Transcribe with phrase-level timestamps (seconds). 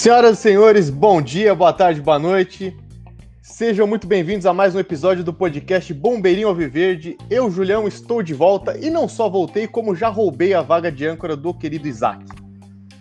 [0.00, 2.74] Senhoras e senhores, bom dia, boa tarde, boa noite.
[3.42, 7.18] Sejam muito bem-vindos a mais um episódio do podcast Bombeirinho Alviverde.
[7.28, 11.06] Eu, Julião, estou de volta e não só voltei, como já roubei a vaga de
[11.06, 12.24] âncora do querido Isaac.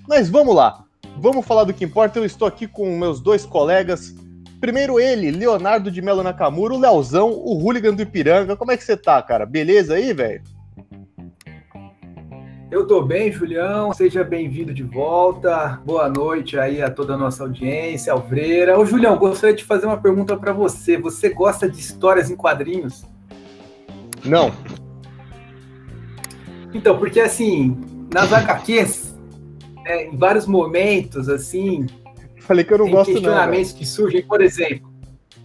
[0.09, 0.83] Mas vamos lá,
[1.15, 2.19] vamos falar do que importa.
[2.19, 4.13] Eu estou aqui com meus dois colegas.
[4.59, 8.57] Primeiro ele, Leonardo de Melo Nakamura, o Leozão, o hooligan do Ipiranga.
[8.57, 9.45] Como é que você tá, cara?
[9.45, 10.43] Beleza aí, velho?
[12.71, 13.91] Eu tô bem, Julião.
[13.93, 15.81] Seja bem-vindo de volta.
[15.83, 18.77] Boa noite aí a toda a nossa audiência, Alvreira.
[18.77, 20.95] Ô, Julião, gostaria de fazer uma pergunta para você.
[20.95, 23.03] Você gosta de histórias em quadrinhos?
[24.23, 24.53] Não.
[26.71, 27.75] Então, porque assim,
[28.13, 29.17] nas HQs,
[29.83, 31.87] é, em vários momentos, assim.
[32.41, 33.79] Falei que eu não gosto, questionamentos não.
[33.79, 34.93] que surgem, por exemplo.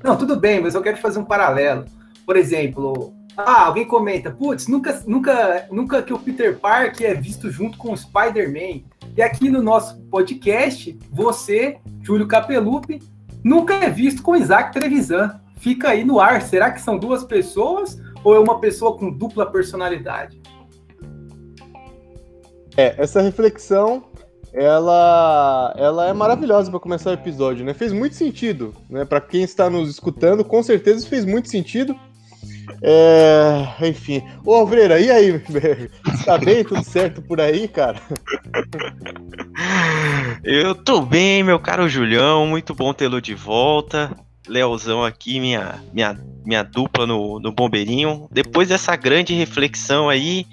[0.02, 1.86] Não, tudo bem, mas eu quero fazer um paralelo.
[2.26, 7.50] Por exemplo, ah, alguém comenta, putz, nunca, nunca, nunca que o Peter Parker é visto
[7.50, 8.82] junto com o Spider-Man.
[9.16, 13.02] E aqui no nosso podcast, você, Júlio Capelupi,
[13.42, 15.40] nunca é visto com Isaac Trevisan.
[15.58, 16.42] Fica aí no ar.
[16.42, 20.40] Será que são duas pessoas ou é uma pessoa com dupla personalidade?
[22.76, 24.04] É, essa reflexão,
[24.52, 27.74] ela, ela é maravilhosa para começar o episódio, né?
[27.74, 29.04] Fez muito sentido, né?
[29.04, 31.96] Para quem está nos escutando, com certeza fez muito sentido.
[32.86, 34.22] É, enfim.
[34.44, 35.42] Ô, Alvreira, e aí?
[36.26, 36.62] Tá bem?
[36.62, 37.98] Tudo certo por aí, cara?
[40.44, 42.46] Eu tô bem, meu caro Julião.
[42.46, 44.14] Muito bom tê-lo de volta.
[44.46, 48.28] Leozão aqui, minha, minha, minha dupla no, no Bombeirinho.
[48.30, 50.46] Depois dessa grande reflexão aí,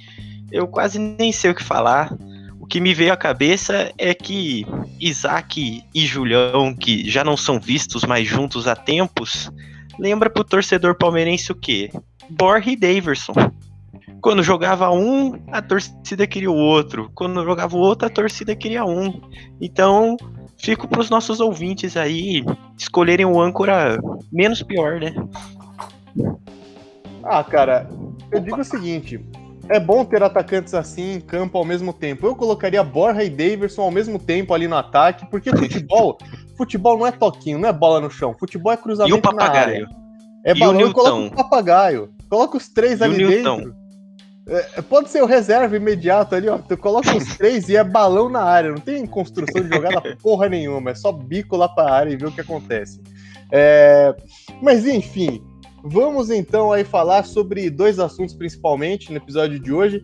[0.49, 2.15] eu quase nem sei o que falar.
[2.61, 4.65] O que me veio à cabeça é que
[4.97, 9.51] Isaac e Julião, que já não são vistos mais juntos há tempos,
[9.99, 11.91] lembra pro torcedor palmeirense o quê?
[12.37, 13.33] Borre e Daverson.
[14.21, 17.11] Quando jogava um, a torcida queria o outro.
[17.15, 19.19] Quando jogava o outro, a torcida queria um.
[19.59, 20.15] Então,
[20.57, 22.45] fico para os nossos ouvintes aí
[22.77, 23.99] escolherem o âncora
[24.31, 25.13] menos pior, né?
[27.23, 27.89] Ah, cara,
[28.31, 29.19] eu digo o seguinte:
[29.69, 32.27] é bom ter atacantes assim em campo ao mesmo tempo.
[32.27, 36.17] Eu colocaria Borja e Daverson ao mesmo tempo ali no ataque, porque futebol,
[36.57, 38.35] futebol não é toquinho, não é bola no chão.
[38.37, 39.87] Futebol é cruzamento E o papagaio?
[40.45, 42.13] É E balão o e coloca o papagaio.
[42.31, 43.75] Coloca os três E ali dentro.
[44.47, 46.57] É, pode ser o reserva imediato ali, ó.
[46.57, 48.71] Tu coloca os três e é balão na área.
[48.71, 50.91] Não tem construção de jogada porra nenhuma.
[50.91, 53.01] É só bico lá pra área e ver o que acontece.
[53.51, 54.15] É,
[54.61, 55.43] Mas enfim,
[55.83, 60.01] vamos então aí falar sobre dois assuntos principalmente no episódio de hoje.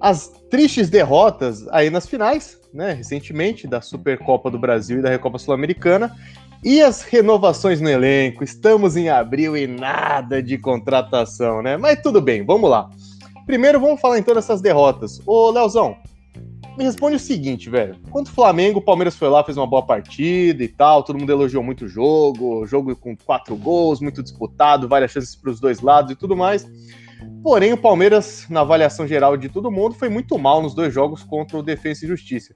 [0.00, 2.94] As tristes derrotas aí nas finais, né?
[2.94, 6.10] Recentemente, da Supercopa do Brasil e da Recopa Sul-Americana.
[6.62, 8.44] E as renovações no elenco?
[8.44, 11.78] Estamos em abril e nada de contratação, né?
[11.78, 12.90] Mas tudo bem, vamos lá.
[13.46, 15.22] Primeiro, vamos falar então dessas derrotas.
[15.26, 15.96] Ô, Leozão,
[16.76, 17.96] me responde o seguinte, velho.
[18.10, 21.32] Quanto o Flamengo, o Palmeiras foi lá, fez uma boa partida e tal, todo mundo
[21.32, 25.80] elogiou muito o jogo, jogo com quatro gols, muito disputado, várias chances para os dois
[25.80, 26.68] lados e tudo mais.
[27.42, 31.22] Porém, o Palmeiras, na avaliação geral de todo mundo, foi muito mal nos dois jogos
[31.22, 32.54] contra o Defensa e Justiça.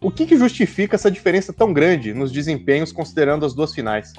[0.00, 4.12] O que, que justifica essa diferença tão grande nos desempenhos, considerando as duas finais?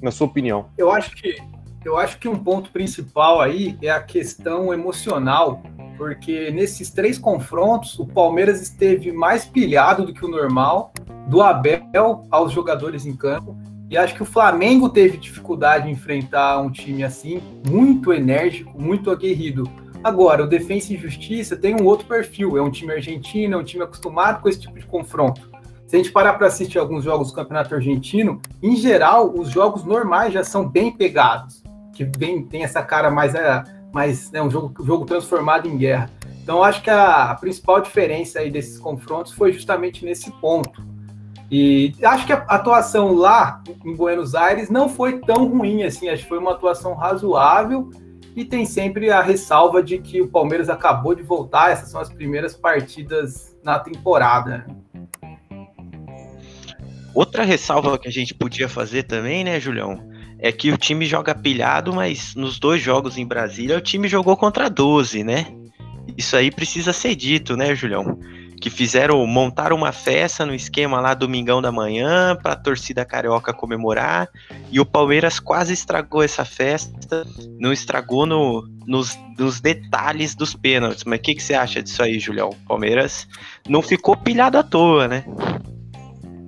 [0.00, 0.70] Na sua opinião?
[0.78, 1.36] Eu acho que
[1.84, 5.62] eu acho que um ponto principal aí é a questão emocional,
[5.96, 10.92] porque nesses três confrontos o Palmeiras esteve mais pilhado do que o normal,
[11.28, 13.56] do Abel aos jogadores em campo.
[13.90, 19.10] E acho que o Flamengo teve dificuldade em enfrentar um time assim, muito enérgico, muito
[19.10, 19.70] aguerrido.
[20.02, 23.64] Agora, o Defensa e Justiça tem um outro perfil, é um time argentino, é um
[23.64, 25.50] time acostumado com esse tipo de confronto.
[25.86, 29.84] Se a gente parar para assistir alguns jogos do Campeonato Argentino, em geral, os jogos
[29.84, 31.62] normais já são bem pegados,
[31.94, 36.10] que vem, tem essa cara mais, é, mais né, um jogo, jogo transformado em guerra.
[36.42, 40.86] Então, acho que a, a principal diferença aí desses confrontos foi justamente nesse ponto.
[41.50, 46.24] E acho que a atuação lá em Buenos Aires não foi tão ruim assim, acho
[46.24, 47.90] que foi uma atuação razoável
[48.40, 52.08] e tem sempre a ressalva de que o Palmeiras acabou de voltar, essas são as
[52.08, 54.64] primeiras partidas na temporada.
[57.12, 60.08] Outra ressalva que a gente podia fazer também, né, Julião?
[60.38, 64.36] É que o time joga pilhado, mas nos dois jogos em Brasília o time jogou
[64.36, 65.46] contra 12, né?
[66.16, 68.20] Isso aí precisa ser dito, né, Julião?
[68.60, 73.52] Que fizeram, montaram uma festa no esquema lá domingão da manhã para a torcida carioca
[73.52, 74.28] comemorar
[74.70, 77.24] e o Palmeiras quase estragou essa festa,
[77.58, 81.04] não estragou no, nos, nos detalhes dos pênaltis.
[81.04, 82.50] Mas o que, que você acha disso aí, Julião?
[82.50, 83.28] O Palmeiras
[83.68, 85.24] não ficou pilhado à toa, né?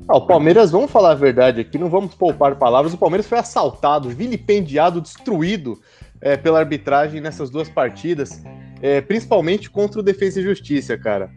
[0.09, 2.93] Ah, o Palmeiras, vamos falar a verdade aqui, não vamos poupar palavras.
[2.93, 5.81] O Palmeiras foi assaltado, vilipendiado, destruído
[6.21, 8.43] é, pela arbitragem nessas duas partidas,
[8.83, 11.31] é, principalmente contra o Defesa e Justiça, cara.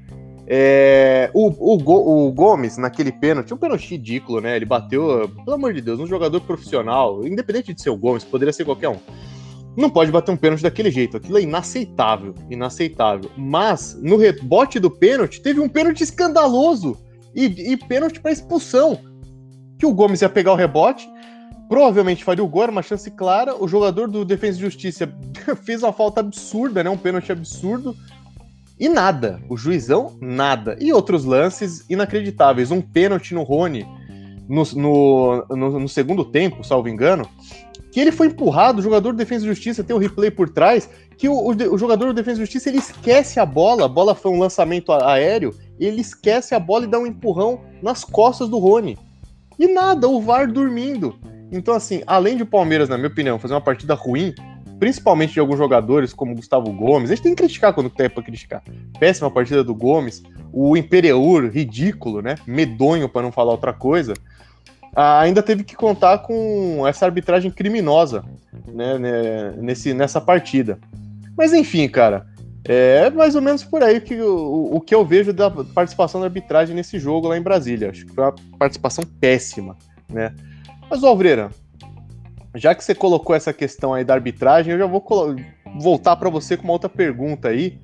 [0.45, 4.55] É, o, o, o, Gomes, naquele pênalti, um pênalti ridículo, né?
[4.55, 8.51] Ele bateu, pelo amor de Deus, um jogador profissional, independente de ser o Gomes, poderia
[8.51, 8.97] ser qualquer um.
[9.75, 11.17] Não pode bater um pênalti daquele jeito.
[11.17, 12.35] Aquilo é inaceitável.
[12.49, 13.31] Inaceitável.
[13.35, 16.97] Mas, no rebote do pênalti, teve um pênalti escandaloso.
[17.33, 18.99] E, e pênalti para expulsão.
[19.79, 21.09] Que o Gomes ia pegar o rebote,
[21.67, 23.55] provavelmente faria o gol, era uma chance clara.
[23.55, 25.11] O jogador do Defesa e Justiça
[25.63, 26.89] fez uma falta absurda, né?
[26.89, 27.95] Um pênalti absurdo.
[28.83, 29.41] E nada.
[29.47, 30.75] O juizão, nada.
[30.77, 32.69] E outros lances inacreditáveis.
[32.69, 33.87] Um pênalti no Rony
[34.45, 37.25] no, no, no, no segundo tempo, salvo engano,
[37.93, 40.49] que ele foi empurrado, o jogador de Defesa e Justiça tem o um replay por
[40.49, 43.87] trás, que o, o, o, jogador do Defesa e Justiça ele esquece a bola, a
[43.87, 48.49] bola foi um lançamento aéreo, ele esquece a bola e dá um empurrão nas costas
[48.49, 48.97] do Rony.
[49.57, 51.15] E nada, o VAR dormindo.
[51.53, 54.35] Então, assim, além de o Palmeiras, na minha opinião, fazer uma partida ruim,
[54.79, 57.09] principalmente de alguns jogadores como Gustavo Gomes.
[57.09, 58.63] A gente tem que criticar quando tem para criticar.
[58.99, 62.35] Péssima partida do Gomes, o Imperiur, ridículo, né?
[62.45, 64.13] Medonho para não falar outra coisa.
[64.95, 68.23] Ah, ainda teve que contar com essa arbitragem criminosa
[68.67, 70.79] né, né, nesse, nessa partida.
[71.35, 72.27] Mas enfim, cara,
[72.65, 76.27] é mais ou menos por aí que, o, o que eu vejo da participação da
[76.27, 77.89] arbitragem nesse jogo lá em Brasília.
[77.89, 79.75] Acho que foi uma participação péssima,
[80.09, 80.33] né?
[80.89, 81.49] Mas, Alvreira,
[82.55, 85.03] já que você colocou essa questão aí da arbitragem, eu já vou
[85.79, 87.79] voltar para você com uma outra pergunta aí,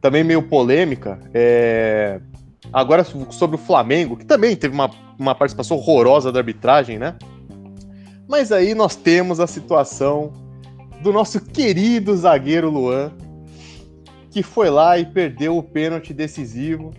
[0.00, 1.18] também meio polêmica.
[1.34, 2.20] É...
[2.72, 7.16] Agora sobre o Flamengo, que também teve uma, uma participação horrorosa da arbitragem, né?
[8.28, 10.32] Mas aí nós temos a situação
[11.02, 13.12] do nosso querido zagueiro Luan,
[14.30, 16.94] que foi lá e perdeu o pênalti decisivo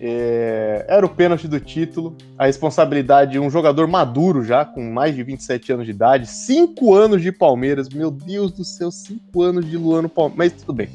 [0.00, 5.14] é, era o pênalti do título, a responsabilidade de um jogador maduro já, com mais
[5.14, 9.68] de 27 anos de idade, 5 anos de Palmeiras, meu Deus do céu, 5 anos
[9.68, 10.88] de Luano Palmeiras, mas tudo bem.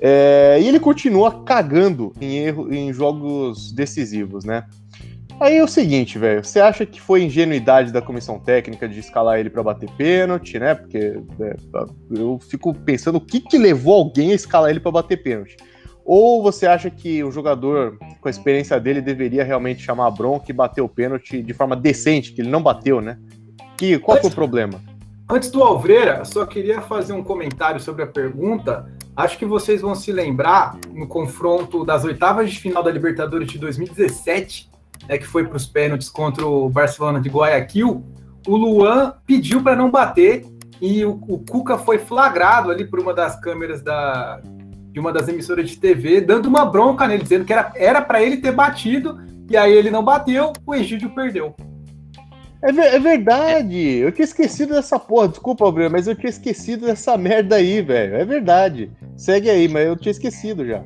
[0.00, 4.64] É, e ele continua cagando em, erro, em jogos decisivos, né?
[5.40, 9.38] Aí é o seguinte, velho, você acha que foi ingenuidade da comissão técnica de escalar
[9.38, 10.74] ele para bater pênalti, né?
[10.74, 11.56] Porque é,
[12.10, 15.56] eu fico pensando o que, que levou alguém a escalar ele para bater pênalti.
[16.10, 20.46] Ou você acha que o jogador, com a experiência dele, deveria realmente chamar a bronca
[20.48, 23.18] e bater o pênalti de forma decente, que ele não bateu, né?
[23.76, 24.80] Que, qual antes, foi o problema?
[25.28, 28.90] Antes do Alvreira, só queria fazer um comentário sobre a pergunta.
[29.14, 33.58] Acho que vocês vão se lembrar no confronto das oitavas de final da Libertadores de
[33.58, 34.70] 2017,
[35.06, 38.02] né, que foi para os pênaltis contra o Barcelona de Guayaquil.
[38.46, 40.46] O Luan pediu para não bater
[40.80, 44.40] e o, o Cuca foi flagrado ali por uma das câmeras da,
[44.98, 48.38] de uma das emissoras de TV, dando uma bronca nele, dizendo que era para ele
[48.38, 51.54] ter batido, e aí ele não bateu, o Egídio perdeu.
[52.60, 57.16] É, é, verdade, eu tinha esquecido dessa porra, desculpa, Bruno, mas eu tinha esquecido dessa
[57.16, 58.16] merda aí, velho.
[58.16, 58.90] É verdade.
[59.16, 60.82] Segue aí, mas eu tinha esquecido já.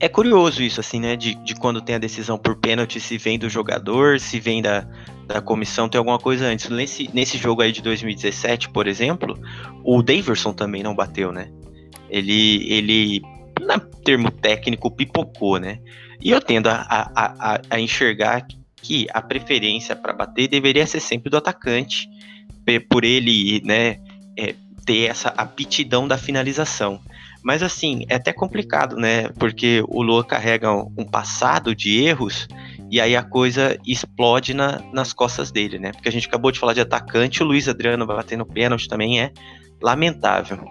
[0.00, 1.16] É curioso isso, assim, né?
[1.16, 4.88] De, de quando tem a decisão por pênalti, se vem do jogador, se vem da,
[5.26, 6.70] da comissão, tem alguma coisa antes.
[6.70, 9.38] Nesse, nesse jogo aí de 2017, por exemplo,
[9.84, 11.50] o Daverson também não bateu, né?
[12.08, 13.22] Ele, ele
[13.60, 15.78] na termo técnico, pipocou, né?
[16.20, 18.46] E eu tendo a, a, a, a enxergar
[18.76, 22.08] que a preferência para bater deveria ser sempre do atacante,
[22.88, 23.98] por ele, né,
[24.38, 24.54] é,
[24.84, 27.00] ter essa aptidão da finalização.
[27.42, 29.28] Mas assim, é até complicado, né?
[29.38, 32.48] Porque o Lua carrega um passado de erros
[32.90, 35.92] e aí a coisa explode na, nas costas dele, né?
[35.92, 39.30] Porque a gente acabou de falar de atacante, o Luiz Adriano batendo pênalti também é
[39.82, 40.64] lamentável.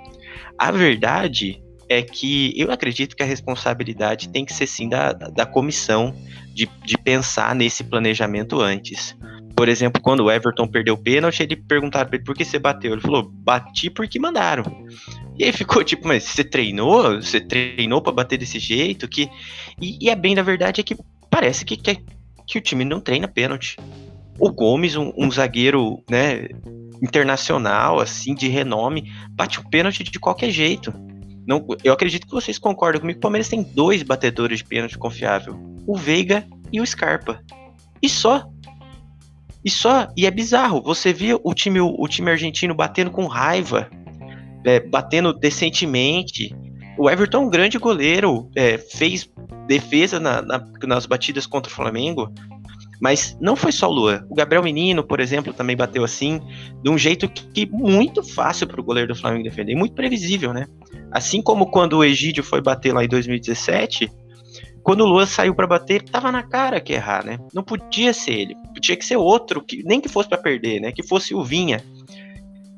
[0.63, 5.45] A verdade é que eu acredito que a responsabilidade tem que ser sim da, da
[5.45, 6.15] comissão
[6.53, 9.13] de, de pensar nesse planejamento antes.
[9.57, 12.57] Por exemplo, quando o Everton perdeu o pênalti, ele perguntaram pra ele por que você
[12.57, 12.93] bateu.
[12.93, 14.63] Ele falou, bati porque mandaram.
[15.37, 17.21] E aí ficou tipo, mas você treinou?
[17.21, 19.05] Você treinou para bater desse jeito?
[19.05, 19.29] Que...
[19.81, 20.95] E, e, a bem da verdade é que
[21.29, 21.99] parece que, que,
[22.47, 23.75] que o time não treina pênalti.
[24.39, 26.47] O Gomes, um, um zagueiro, né,
[27.01, 30.93] internacional, assim, de renome, bate o pênalti de qualquer jeito.
[31.45, 33.17] Não, eu acredito que vocês concordam comigo.
[33.17, 37.41] O Palmeiras tem dois batedores de pênalti confiável: o Veiga e o Scarpa.
[38.01, 38.45] E só.
[39.63, 40.07] E só.
[40.15, 40.81] E é bizarro.
[40.81, 43.89] Você vê o time, o time argentino batendo com raiva,
[44.65, 46.55] é, batendo decentemente.
[46.97, 49.29] O Everton um grande goleiro, é, fez
[49.67, 52.31] defesa na, na, nas batidas contra o Flamengo.
[53.03, 54.25] Mas não foi só o Luan.
[54.29, 56.39] O Gabriel Menino, por exemplo, também bateu assim,
[56.81, 60.53] de um jeito que, que muito fácil para o goleiro do Flamengo defender, muito previsível,
[60.53, 60.67] né?
[61.11, 64.09] Assim como quando o Egídio foi bater lá em 2017,
[64.81, 67.39] quando o Luan saiu para bater, tava na cara que errar, né?
[67.53, 70.93] Não podia ser ele, podia que ser outro, que nem que fosse para perder, né?
[70.93, 71.83] Que fosse o Vinha.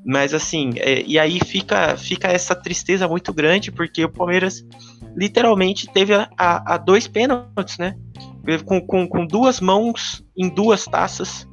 [0.03, 4.65] Mas assim, é, e aí fica, fica essa tristeza muito grande, porque o Palmeiras
[5.15, 7.95] literalmente teve a, a, a dois pênaltis, né?
[8.65, 11.47] Com, com, com duas mãos em duas taças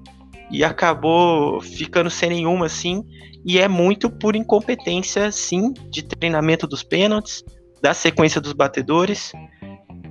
[0.51, 3.03] e acabou ficando sem nenhuma, assim.
[3.45, 7.43] E é muito por incompetência, sim, de treinamento dos pênaltis,
[7.81, 9.33] da sequência dos batedores.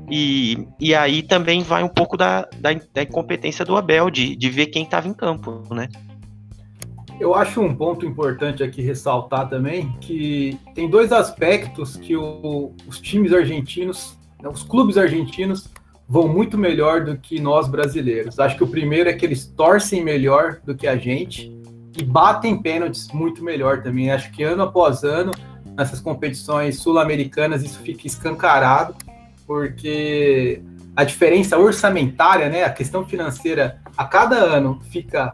[0.09, 4.49] E, e aí também vai um pouco da, da, da incompetência do Abel, de, de
[4.49, 5.87] ver quem estava em campo, né?
[7.17, 12.99] Eu acho um ponto importante aqui ressaltar também que tem dois aspectos que o, os
[12.99, 15.69] times argentinos, né, os clubes argentinos,
[16.11, 18.37] vão muito melhor do que nós brasileiros.
[18.37, 21.57] Acho que o primeiro é que eles torcem melhor do que a gente
[21.97, 24.11] e batem pênaltis muito melhor também.
[24.11, 25.31] Acho que ano após ano,
[25.73, 28.93] nessas competições sul-americanas, isso fica escancarado,
[29.47, 30.61] porque
[30.97, 35.33] a diferença orçamentária, né, a questão financeira, a cada ano fica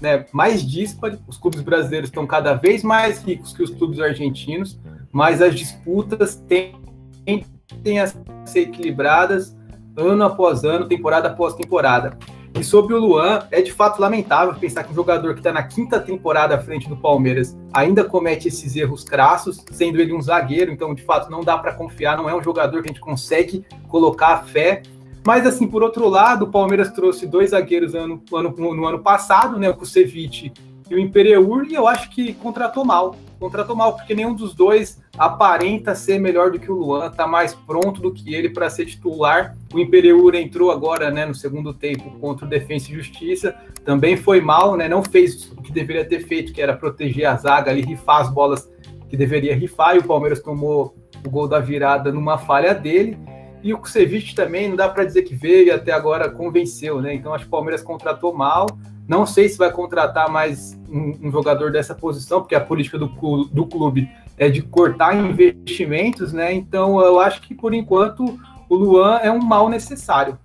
[0.00, 1.18] né, mais díspare.
[1.28, 4.80] Os clubes brasileiros estão cada vez mais ricos que os clubes argentinos,
[5.12, 8.06] mas as disputas tendem a
[8.46, 9.54] ser equilibradas
[9.96, 12.16] ano após ano, temporada após temporada.
[12.58, 15.62] E sobre o Luan, é de fato lamentável pensar que um jogador que está na
[15.62, 20.72] quinta temporada à frente do Palmeiras ainda comete esses erros crassos, sendo ele um zagueiro,
[20.72, 23.64] então de fato não dá para confiar, não é um jogador que a gente consegue
[23.88, 24.82] colocar a fé.
[25.26, 29.58] Mas assim, por outro lado, o Palmeiras trouxe dois zagueiros no ano, no ano passado,
[29.58, 30.52] né, o Kusevich
[30.88, 33.16] e o Imperiur, e eu acho que contratou mal.
[33.38, 37.54] Contratou mal, porque nenhum dos dois aparenta ser melhor do que o Luan, tá mais
[37.54, 39.56] pronto do que ele para ser titular.
[39.74, 44.40] O Imperiur entrou agora, né, no segundo tempo contra o Defensa e Justiça, também foi
[44.40, 47.82] mal, né, não fez o que deveria ter feito, que era proteger a zaga ali,
[47.82, 48.70] rifar as bolas
[49.08, 53.18] que deveria rifar, e o Palmeiras tomou o gol da virada numa falha dele.
[53.62, 57.14] E o Kusevich também, não dá para dizer que veio e até agora convenceu, né?
[57.14, 58.66] Então acho que o Palmeiras contratou mal.
[59.08, 63.06] Não sei se vai contratar mais um, um jogador dessa posição, porque a política do,
[63.06, 66.52] do clube é de cortar investimentos, né?
[66.52, 70.38] Então eu acho que por enquanto o Luan é um mal necessário.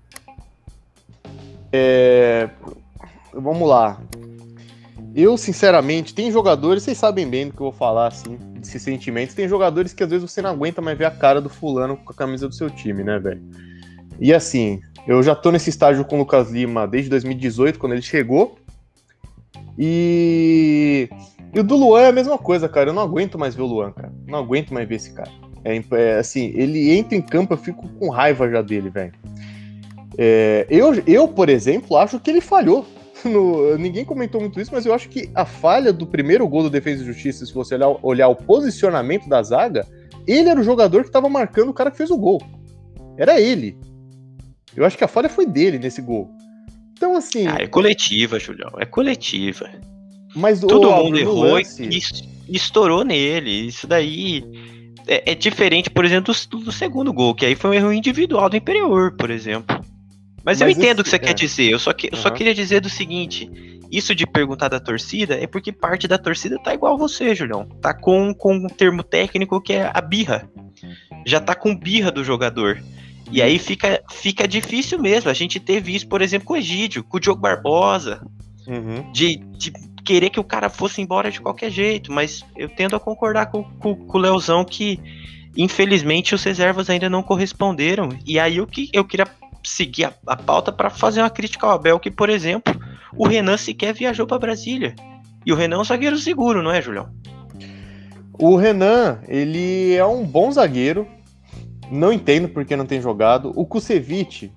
[1.72, 2.50] É...
[3.34, 4.00] Vamos lá.
[5.14, 9.36] Eu, sinceramente, tem jogadores, vocês sabem bem do que eu vou falar, assim, desses sentimentos.
[9.36, 12.14] Tem jogadores que às vezes você não aguenta mais ver a cara do fulano com
[12.14, 13.42] a camisa do seu time, né, velho?
[14.22, 18.04] E assim, eu já tô nesse estágio com o Lucas Lima desde 2018, quando ele
[18.04, 18.56] chegou.
[19.76, 21.10] E...
[21.52, 22.92] e o do Luan é a mesma coisa, cara.
[22.92, 24.14] Eu não aguento mais ver o Luan, cara.
[24.28, 25.32] Não aguento mais ver esse cara.
[25.66, 29.14] É, é assim, ele entra em campo, eu fico com raiva já dele, velho.
[30.20, 32.86] É, eu, eu, por exemplo, acho que ele falhou.
[33.24, 36.72] No, ninguém comentou muito isso, mas eu acho que a falha do primeiro gol do
[36.72, 39.86] Defesa e Justiça, se você olhar, olhar o posicionamento da zaga,
[40.26, 42.42] ele era o jogador que estava marcando o cara que fez o gol.
[43.20, 43.78] Era ele.
[44.76, 46.30] Eu acho que a falha foi dele nesse gol.
[46.94, 47.48] Então, assim.
[47.48, 48.72] Ah, é coletiva, Julião.
[48.78, 49.70] É coletiva.
[50.36, 51.84] Mas Todo o, mundo errou lance...
[51.84, 53.68] e estourou nele.
[53.68, 54.44] Isso daí
[55.08, 58.50] é, é diferente, por exemplo, do, do, segundo gol, que aí foi um erro individual
[58.50, 59.78] do Imperior, por exemplo.
[60.44, 61.02] Mas, Mas eu entendo esse...
[61.02, 61.20] o que você é.
[61.20, 61.72] quer dizer.
[61.72, 62.18] Eu só, que, uhum.
[62.18, 63.50] só queria dizer do seguinte:
[63.92, 67.66] isso de perguntar da torcida é porque parte da torcida tá igual você, Julião.
[67.82, 70.50] Tá com, com um termo técnico que é a birra.
[71.26, 72.82] Já tá com birra do jogador.
[73.32, 75.30] E aí fica, fica difícil mesmo.
[75.30, 78.22] A gente teve isso, por exemplo, com o Egídio, com o Diogo Barbosa.
[78.68, 79.12] Uhum.
[79.12, 79.72] De, de
[80.04, 82.12] querer que o cara fosse embora de qualquer jeito.
[82.12, 85.00] Mas eu tendo a concordar com, com, com o Leozão que,
[85.56, 88.10] infelizmente, os reservas ainda não corresponderam.
[88.26, 89.28] E aí o que eu queria
[89.64, 92.74] seguir a, a pauta para fazer uma crítica ao Abel, que, por exemplo,
[93.16, 94.96] o Renan sequer viajou para Brasília.
[95.46, 97.10] E o Renan é um zagueiro seguro, não é, Julião?
[98.34, 101.08] O Renan, ele é um bom zagueiro,
[101.92, 103.52] não entendo porque não tem jogado.
[103.56, 104.52] O Kusevich,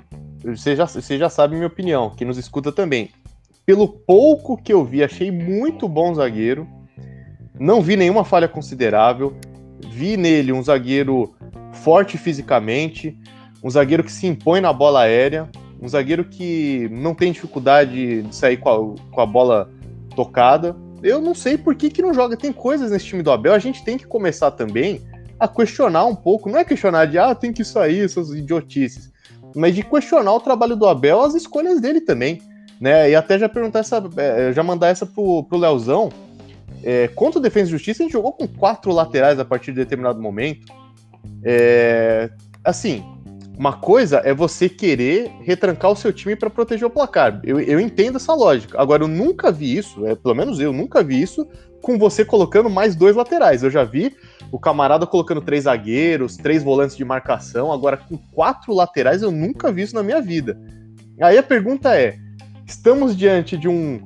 [0.44, 3.10] você já, você já sabe minha opinião, que nos escuta também.
[3.66, 6.66] Pelo pouco que eu vi, achei muito bom zagueiro.
[7.58, 9.34] Não vi nenhuma falha considerável.
[9.88, 11.34] Vi nele um zagueiro
[11.72, 13.18] forte fisicamente,
[13.62, 15.48] um zagueiro que se impõe na bola aérea,
[15.80, 19.70] um zagueiro que não tem dificuldade de sair com a, com a bola
[20.14, 20.76] tocada.
[21.02, 22.36] Eu não sei por que, que não joga.
[22.36, 25.02] Tem coisas nesse time do Abel, a gente tem que começar também
[25.38, 29.12] a questionar um pouco, não é questionar de, ah, tem que sair essas idiotices,
[29.54, 32.40] mas de questionar o trabalho do Abel, as escolhas dele também,
[32.80, 33.10] né?
[33.10, 36.10] E até já perguntar essa, é, já mandar essa pro, pro Leozão.
[36.82, 39.78] É, contra o Defesa e Justiça, a gente jogou com quatro laterais a partir de
[39.78, 40.66] determinado momento.
[41.42, 42.28] É,
[42.62, 43.02] assim,
[43.56, 47.40] uma coisa é você querer retrancar o seu time para proteger o placar.
[47.44, 48.80] Eu, eu, entendo essa lógica.
[48.80, 51.46] Agora, eu nunca vi isso, é, pelo menos eu nunca vi isso,
[51.84, 53.62] com você colocando mais dois laterais.
[53.62, 54.16] Eu já vi
[54.50, 59.70] o camarada colocando três zagueiros, três volantes de marcação, agora com quatro laterais eu nunca
[59.70, 60.58] vi isso na minha vida.
[61.20, 62.16] Aí a pergunta é:
[62.66, 64.00] estamos diante de um,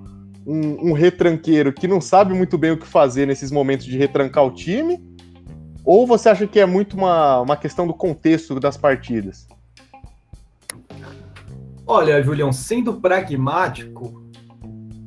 [0.45, 4.45] um, um retranqueiro que não sabe muito bem o que fazer nesses momentos de retrancar
[4.45, 5.01] o time?
[5.85, 9.47] Ou você acha que é muito uma, uma questão do contexto das partidas?
[11.87, 14.28] Olha, Julião, sendo pragmático,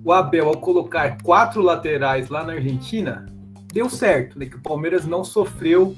[0.03, 3.25] o Abel, ao colocar quatro laterais lá na Argentina,
[3.71, 4.45] deu certo, né?
[4.45, 5.95] Que o Palmeiras não sofreu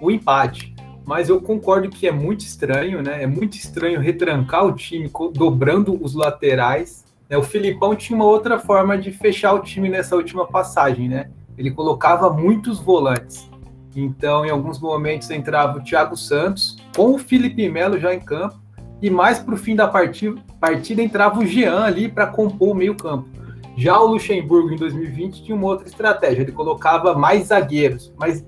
[0.00, 0.74] o empate.
[1.04, 3.22] Mas eu concordo que é muito estranho, né?
[3.22, 7.04] É muito estranho retrancar o time dobrando os laterais.
[7.28, 7.36] Né?
[7.36, 11.30] O Filipão tinha uma outra forma de fechar o time nessa última passagem, né?
[11.58, 13.50] Ele colocava muitos volantes.
[13.94, 18.58] Então, em alguns momentos entrava o Thiago Santos com o Felipe Melo já em campo
[19.02, 22.74] e mais para o fim da partida, partida entrava o Jean ali para compor o
[22.74, 23.28] meio-campo.
[23.76, 28.44] Já o Luxemburgo em 2020 tinha uma outra estratégia, ele colocava mais zagueiros, mas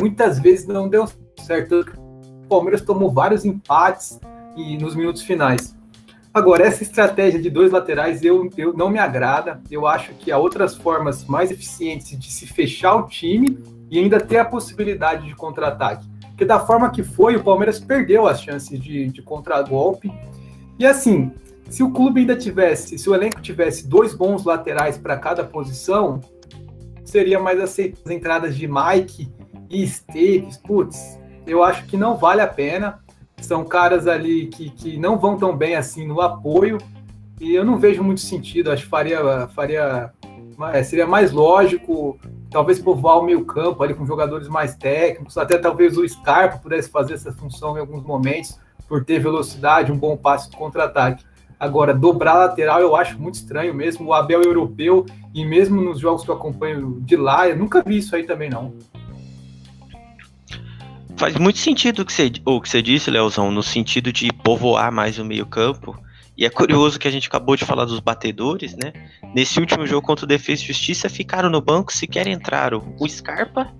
[0.00, 1.86] muitas vezes não deu certo.
[2.44, 4.20] O Palmeiras tomou vários empates
[4.56, 5.74] e nos minutos finais.
[6.32, 9.60] Agora, essa estratégia de dois laterais eu, eu não me agrada.
[9.68, 13.58] Eu acho que há outras formas mais eficientes de se fechar o time
[13.90, 16.06] e ainda ter a possibilidade de contra-ataque.
[16.28, 20.12] Porque da forma que foi, o Palmeiras perdeu as chances de, de contra-golpe.
[20.78, 21.32] E assim,
[21.70, 26.20] se o clube ainda tivesse, se o elenco tivesse dois bons laterais para cada posição,
[27.04, 29.32] seria mais aceitas as entradas de Mike
[29.70, 30.58] e Esteves.
[30.58, 32.98] Putz, eu acho que não vale a pena.
[33.40, 36.76] São caras ali que, que não vão tão bem assim no apoio.
[37.40, 38.70] E eu não vejo muito sentido.
[38.70, 40.12] Acho que faria, faria
[40.72, 42.18] é, seria mais lógico,
[42.50, 46.90] talvez povoar o meio campo ali com jogadores mais técnicos, até talvez o Scarpa pudesse
[46.90, 51.24] fazer essa função em alguns momentos, por ter velocidade, um bom passe de contra-ataque.
[51.60, 54.06] Agora, dobrar lateral eu acho muito estranho mesmo.
[54.06, 57.98] O Abel europeu, e mesmo nos jogos que eu acompanho de lá, eu nunca vi
[57.98, 58.72] isso aí também, não.
[61.18, 64.90] Faz muito sentido o que você, o que você disse, Leozão, no sentido de povoar
[64.90, 65.94] mais o meio-campo.
[66.34, 68.94] E é curioso que a gente acabou de falar dos batedores, né?
[69.34, 73.70] Nesse último jogo contra o Defesa e Justiça, ficaram no banco, sequer entraram o Scarpa,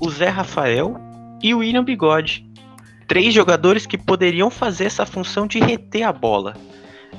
[0.00, 0.96] o Zé Rafael
[1.42, 2.48] e o William Bigode.
[3.06, 6.54] Três jogadores que poderiam fazer essa função de reter a bola.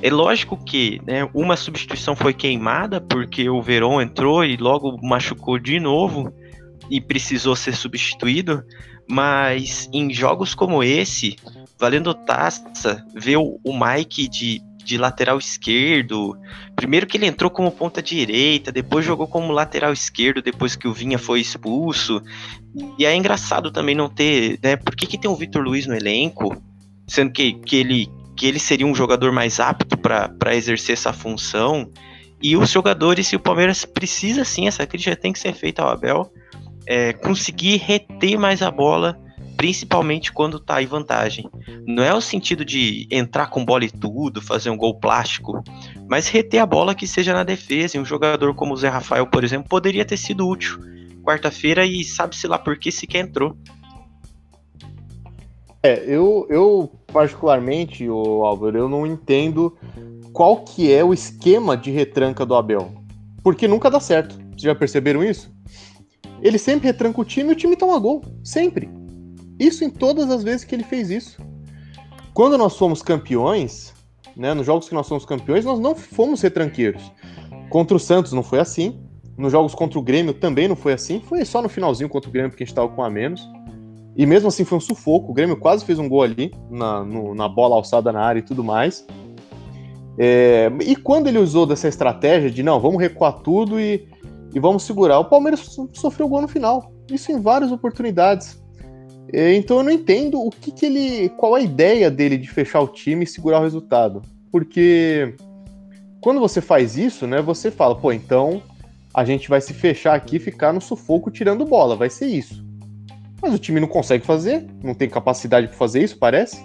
[0.00, 5.58] É lógico que né, uma substituição foi queimada porque o Verón entrou e logo machucou
[5.58, 6.32] de novo
[6.88, 8.62] e precisou ser substituído,
[9.08, 11.36] mas em jogos como esse,
[11.78, 16.36] valendo taça, ver o Mike de, de lateral esquerdo,
[16.76, 20.94] primeiro que ele entrou como ponta direita, depois jogou como lateral esquerdo depois que o
[20.94, 22.22] Vinha foi expulso,
[22.96, 25.94] e é engraçado também não ter, né, por que, que tem o Vitor Luiz no
[25.94, 26.56] elenco,
[27.06, 28.08] sendo que, que ele
[28.38, 31.90] que ele seria um jogador mais apto para exercer essa função.
[32.40, 35.90] E os jogadores, e o Palmeiras precisa sim, essa crítica tem que ser feita ao
[35.90, 36.32] Abel,
[36.86, 39.18] é, conseguir reter mais a bola,
[39.56, 41.50] principalmente quando tá em vantagem.
[41.84, 45.60] Não é o sentido de entrar com bola e tudo, fazer um gol plástico,
[46.08, 47.96] mas reter a bola que seja na defesa.
[47.96, 50.78] E um jogador como o Zé Rafael, por exemplo, poderia ter sido útil
[51.24, 53.54] quarta-feira e sabe-se lá por que sequer entrou.
[55.82, 59.76] É, eu, eu particularmente, o Álvaro, eu não entendo
[60.32, 62.92] qual que é o esquema de retranca do Abel.
[63.42, 64.36] Porque nunca dá certo.
[64.50, 65.52] Vocês já perceberam isso?
[66.42, 68.22] Ele sempre retranca o time e o time toma gol.
[68.42, 68.88] Sempre.
[69.58, 71.40] Isso em todas as vezes que ele fez isso.
[72.34, 73.92] Quando nós fomos campeões,
[74.36, 77.10] né, nos jogos que nós fomos campeões, nós não fomos retranqueiros.
[77.70, 79.00] Contra o Santos não foi assim.
[79.36, 81.20] Nos jogos contra o Grêmio também não foi assim.
[81.20, 83.40] Foi só no finalzinho contra o Grêmio porque a gente estava com a menos.
[84.18, 85.30] E mesmo assim foi um sufoco.
[85.30, 88.42] O Grêmio quase fez um gol ali, na, no, na bola alçada na área e
[88.42, 89.06] tudo mais.
[90.18, 94.08] É, e quando ele usou dessa estratégia de não, vamos recuar tudo e,
[94.52, 96.92] e vamos segurar, o Palmeiras sofreu gol no final.
[97.08, 98.60] Isso em várias oportunidades.
[99.32, 101.28] É, então eu não entendo o que, que ele.
[101.28, 104.20] qual a ideia dele de fechar o time e segurar o resultado.
[104.50, 105.36] Porque
[106.20, 108.60] quando você faz isso, né, você fala, pô, então
[109.14, 112.66] a gente vai se fechar aqui e ficar no sufoco tirando bola, vai ser isso.
[113.40, 116.64] Mas o time não consegue fazer, não tem capacidade para fazer isso, parece.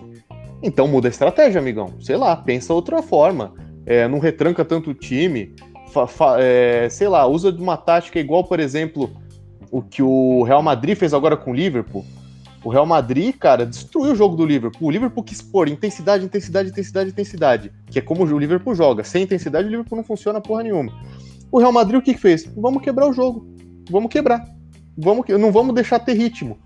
[0.61, 1.93] Então muda a estratégia, amigão.
[1.99, 3.53] Sei lá, pensa outra forma.
[3.85, 5.53] É, não retranca tanto o time.
[5.91, 9.11] Fa, fa, é, sei lá, usa de uma tática igual, por exemplo,
[9.69, 12.05] o que o Real Madrid fez agora com o Liverpool.
[12.63, 14.87] O Real Madrid, cara, destruiu o jogo do Liverpool.
[14.87, 17.71] O Liverpool quis pôr intensidade, intensidade, intensidade, intensidade.
[17.87, 19.03] Que é como o Liverpool joga.
[19.03, 20.93] Sem intensidade, o Liverpool não funciona porra nenhuma.
[21.51, 22.45] O Real Madrid o que, fez?
[22.55, 23.45] Vamos quebrar o jogo.
[23.89, 24.47] Vamos quebrar.
[24.97, 26.57] Vamos, não vamos deixar ter ritmo.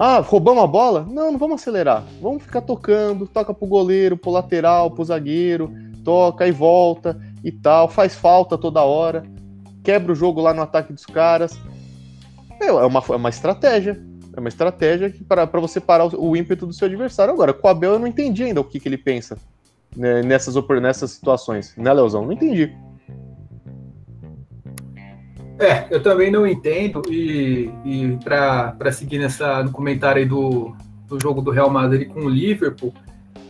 [0.00, 1.04] Ah, roubamos a bola?
[1.10, 2.04] Não, não vamos acelerar.
[2.22, 7.88] Vamos ficar tocando, toca pro goleiro, pro lateral, pro zagueiro, toca e volta e tal,
[7.88, 9.24] faz falta toda hora,
[9.82, 11.58] quebra o jogo lá no ataque dos caras.
[12.60, 14.00] é, uma, é uma estratégia.
[14.36, 17.34] É uma estratégia para você parar o, o, ímpeto do seu adversário.
[17.34, 19.36] Agora, com o Abel eu não entendi ainda o que, que ele pensa
[19.96, 21.74] né, nessas, nessas situações.
[21.76, 22.24] Né, Leozão?
[22.24, 22.72] Não entendi.
[25.58, 30.74] É, eu também não entendo, e, e para seguir nessa, no comentário aí do,
[31.08, 32.94] do jogo do Real Madrid com o Liverpool,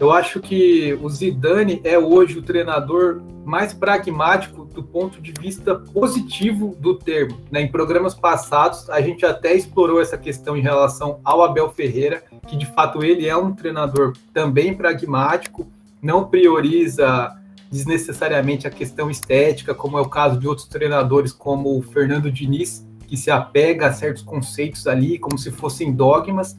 [0.00, 5.74] eu acho que o Zidane é hoje o treinador mais pragmático do ponto de vista
[5.74, 7.40] positivo do termo.
[7.50, 7.62] Né?
[7.62, 12.56] Em programas passados, a gente até explorou essa questão em relação ao Abel Ferreira, que
[12.56, 15.66] de fato ele é um treinador também pragmático,
[16.00, 17.37] não prioriza
[17.70, 22.86] desnecessariamente a questão estética, como é o caso de outros treinadores, como o Fernando Diniz,
[23.06, 26.56] que se apega a certos conceitos ali, como se fossem dogmas.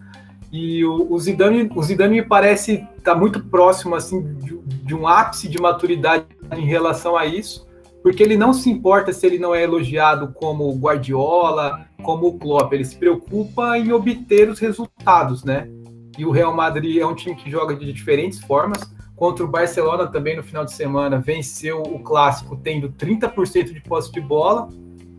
[0.51, 4.95] E o, o Zidane, o Zidane me parece estar tá muito próximo assim de, de,
[4.95, 7.67] um ápice de maturidade em relação a isso,
[8.01, 12.73] porque ele não se importa se ele não é elogiado como Guardiola, como o Klopp,
[12.73, 15.69] ele se preocupa em obter os resultados, né?
[16.17, 18.81] E o Real Madrid é um time que joga de diferentes formas
[19.19, 24.09] Contra o Barcelona também no final de semana, venceu o clássico tendo 30% de posse
[24.13, 24.69] de bola,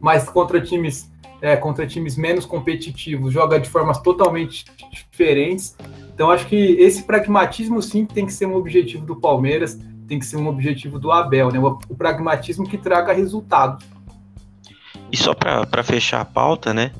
[0.00, 5.76] mas contra times, é, contra times menos competitivos, joga de formas totalmente diferentes.
[6.14, 10.24] Então acho que esse pragmatismo sim tem que ser um objetivo do Palmeiras, tem que
[10.24, 11.58] ser um objetivo do Abel, né?
[11.58, 13.84] O, pragmatismo que traga resultado.
[15.12, 16.90] E só para fechar a pauta, né?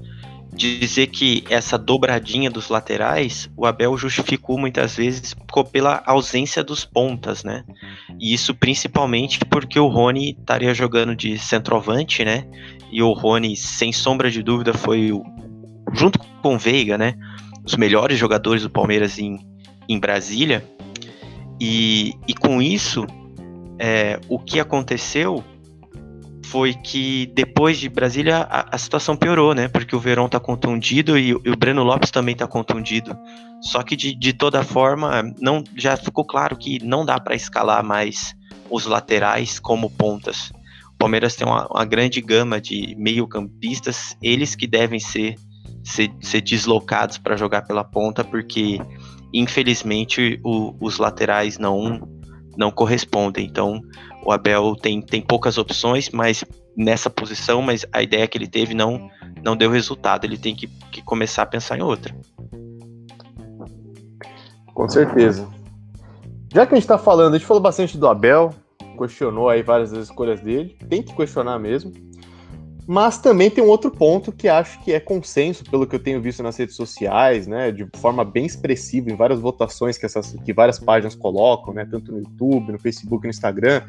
[0.52, 5.34] Dizer que essa dobradinha dos laterais, o Abel justificou muitas vezes
[5.72, 7.64] pela ausência dos pontas, né?
[8.18, 12.46] E isso principalmente porque o Rony estaria jogando de centroavante, né?
[12.90, 15.12] E o Rony, sem sombra de dúvida, foi,
[15.92, 17.14] junto com o Veiga, né?
[17.64, 19.38] Os melhores jogadores do Palmeiras em,
[19.88, 20.64] em Brasília.
[21.60, 23.06] E, e com isso,
[23.78, 25.44] é, o que aconteceu
[26.50, 29.68] foi que depois de Brasília a, a, situação piorou, né?
[29.68, 33.16] Porque o Verón tá contundido e, e o Breno Lopes também tá contundido.
[33.62, 37.84] Só que de, de toda forma, não já ficou claro que não dá para escalar
[37.84, 38.34] mais
[38.68, 40.50] os laterais como pontas.
[40.92, 45.36] O Palmeiras tem uma, uma grande gama de meio-campistas, eles que devem ser,
[45.84, 48.80] ser, ser deslocados para jogar pela ponta, porque
[49.32, 52.08] infelizmente o, os laterais não
[52.60, 53.46] não correspondem.
[53.46, 53.80] Então,
[54.22, 56.44] o Abel tem, tem poucas opções, mas
[56.76, 59.10] nessa posição, mas a ideia que ele teve não,
[59.42, 60.26] não deu resultado.
[60.26, 62.14] Ele tem que, que começar a pensar em outra.
[64.74, 65.48] Com certeza.
[66.52, 68.54] Já que a gente está falando, a gente falou bastante do Abel,
[68.98, 71.92] questionou aí várias das escolhas dele, tem que questionar mesmo.
[72.86, 76.20] Mas também tem um outro ponto que acho que é consenso, pelo que eu tenho
[76.20, 80.52] visto nas redes sociais, né, de forma bem expressiva em várias votações que, essas, que
[80.52, 83.82] várias páginas colocam, né, tanto no YouTube, no Facebook, no Instagram,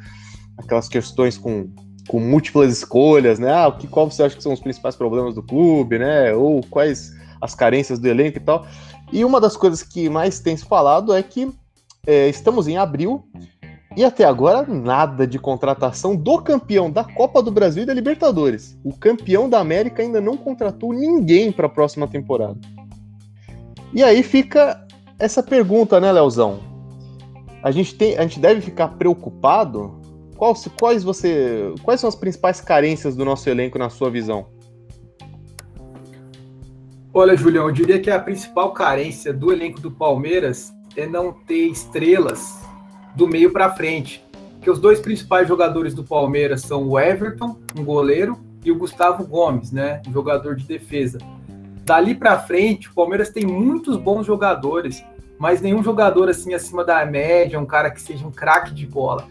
[0.57, 1.69] aquelas questões com,
[2.07, 5.41] com múltiplas escolhas, né, ah, que, qual você acha que são os principais problemas do
[5.41, 8.67] clube, né, ou quais as carências do elenco e tal.
[9.11, 11.51] E uma das coisas que mais tem se falado é que
[12.05, 13.23] é, estamos em abril
[13.95, 18.79] e até agora, nada de contratação do campeão da Copa do Brasil e da Libertadores.
[18.85, 22.57] O campeão da América ainda não contratou ninguém para a próxima temporada.
[23.93, 24.87] E aí fica
[25.19, 26.59] essa pergunta, né, Leozão?
[27.61, 29.99] A gente, tem, a gente deve ficar preocupado?
[30.37, 34.47] Quais, quais, você, quais são as principais carências do nosso elenco, na sua visão?
[37.13, 41.67] Olha, Julião, eu diria que a principal carência do elenco do Palmeiras é não ter
[41.67, 42.70] estrelas
[43.15, 44.23] do meio para frente.
[44.61, 49.25] Que os dois principais jogadores do Palmeiras são o Everton, um goleiro, e o Gustavo
[49.25, 51.17] Gomes, né, um jogador de defesa.
[51.83, 55.03] Dali para frente, o Palmeiras tem muitos bons jogadores,
[55.39, 59.27] mas nenhum jogador assim acima da média, um cara que seja um craque de bola.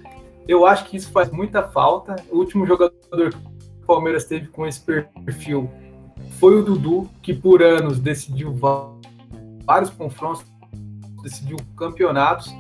[0.49, 2.17] Eu acho que isso faz muita falta.
[2.29, 5.71] O último jogador que o Palmeiras teve com esse perfil
[6.41, 8.53] foi o Dudu, que por anos decidiu
[9.65, 10.45] vários confrontos,
[11.23, 12.53] decidiu campeonatos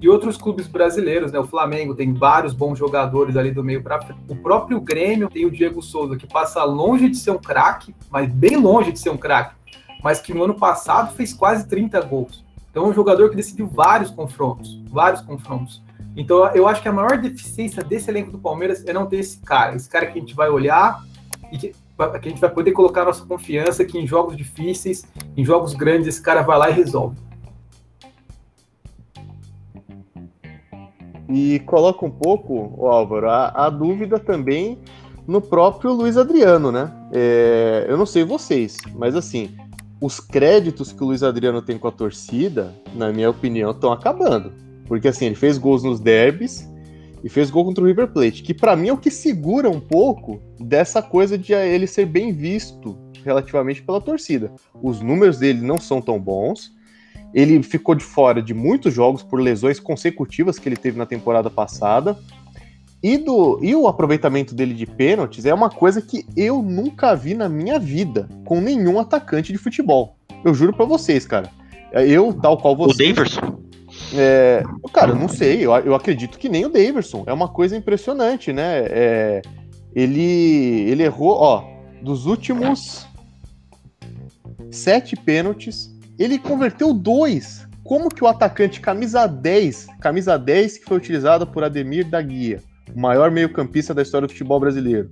[0.00, 1.38] e outros clubes brasileiros, né?
[1.38, 4.20] O Flamengo tem vários bons jogadores ali do meio para frente.
[4.28, 8.30] O próprio Grêmio tem o Diego Souza, que passa longe de ser um craque, mas
[8.30, 9.54] bem longe de ser um craque,
[10.02, 12.44] mas que no ano passado fez quase 30 gols.
[12.70, 15.82] Então, é um jogador que decidiu vários confrontos, vários confrontos.
[16.16, 19.38] Então, eu acho que a maior deficiência desse elenco do Palmeiras é não ter esse
[19.38, 21.02] cara, esse cara que a gente vai olhar
[21.50, 25.04] e que, que a gente vai poder colocar nossa confiança que em jogos difíceis,
[25.36, 27.16] em jogos grandes, esse cara vai lá e resolve.
[31.28, 34.78] E coloca um pouco, Álvaro, a, a dúvida também
[35.26, 36.90] no próprio Luiz Adriano, né?
[37.12, 39.50] É, eu não sei vocês, mas assim,
[40.00, 44.52] os créditos que o Luiz Adriano tem com a torcida, na minha opinião, estão acabando.
[44.86, 46.66] Porque assim, ele fez gols nos derbys
[47.22, 49.80] e fez gol contra o River Plate, que para mim é o que segura um
[49.80, 54.52] pouco dessa coisa de ele ser bem visto relativamente pela torcida.
[54.82, 56.72] Os números dele não são tão bons,
[57.34, 61.50] ele ficou de fora de muitos jogos por lesões consecutivas que ele teve na temporada
[61.50, 62.18] passada.
[63.02, 67.34] E, do, e o aproveitamento dele de pênaltis é uma coisa que eu nunca vi
[67.34, 70.16] na minha vida com nenhum atacante de futebol.
[70.44, 71.50] Eu juro para vocês, cara.
[71.92, 73.04] Eu, tal qual você.
[73.04, 73.58] O Daverson?
[74.14, 74.62] É,
[74.92, 75.64] cara, eu não sei.
[75.64, 77.22] Eu, eu acredito que nem o Daverson.
[77.26, 78.84] É uma coisa impressionante, né?
[78.88, 79.42] É,
[79.94, 81.64] ele, ele errou, ó,
[82.02, 83.06] dos últimos
[84.70, 87.66] sete pênaltis, ele converteu dois.
[87.84, 92.62] Como que o atacante camisa 10, camisa 10 que foi utilizado por Ademir da Guia,
[92.94, 95.10] o maior meio-campista da história do futebol brasileiro.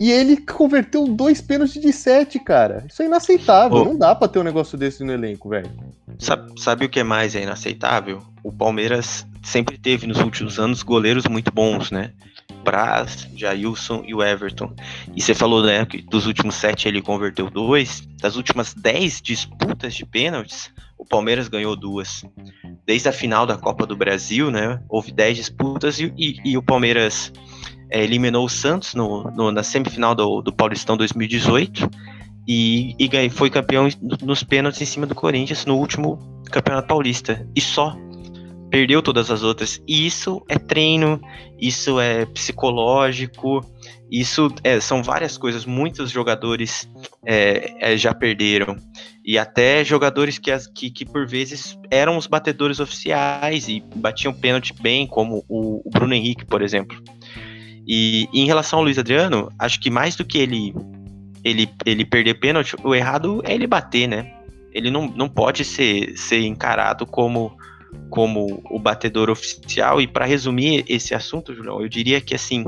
[0.00, 2.84] E ele converteu dois pênaltis de sete, cara.
[2.88, 3.78] Isso é inaceitável.
[3.78, 3.84] Oh.
[3.84, 5.70] Não dá pra ter um negócio desse no elenco, velho.
[6.18, 8.20] Sabe, sabe o que é mais é inaceitável?
[8.42, 12.10] O Palmeiras sempre teve nos últimos anos goleiros muito bons, né?
[12.64, 14.74] Braz, Jailson e o Everton.
[15.14, 18.06] E você falou, né, que dos últimos sete ele converteu dois.
[18.20, 22.24] Das últimas dez disputas de pênaltis, o Palmeiras ganhou duas.
[22.86, 26.62] Desde a final da Copa do Brasil, né, houve dez disputas e, e, e o
[26.62, 27.32] Palmeiras
[27.90, 31.88] é, eliminou o Santos no, no, na semifinal do, do Paulistão 2018
[32.46, 33.88] e, e foi campeão
[34.22, 36.18] nos pênaltis em cima do Corinthians no último
[36.50, 37.46] Campeonato Paulista.
[37.54, 37.96] E só
[38.72, 39.82] perdeu todas as outras.
[39.86, 41.20] E isso é treino,
[41.60, 43.60] isso é psicológico,
[44.10, 45.66] isso é, são várias coisas.
[45.66, 46.88] Muitos jogadores
[47.24, 48.74] é, é, já perderam.
[49.22, 54.72] E até jogadores que, que, que, por vezes eram os batedores oficiais e batiam pênalti
[54.80, 56.96] bem, como o, o Bruno Henrique, por exemplo.
[57.86, 60.74] E, e, em relação ao Luiz Adriano, acho que mais do que ele,
[61.44, 64.32] ele, ele perder pênalti, o errado é ele bater, né?
[64.72, 67.54] Ele não, não pode ser, ser encarado como
[68.10, 70.00] como o batedor oficial.
[70.00, 72.64] E para resumir esse assunto, Julião, eu diria que assim,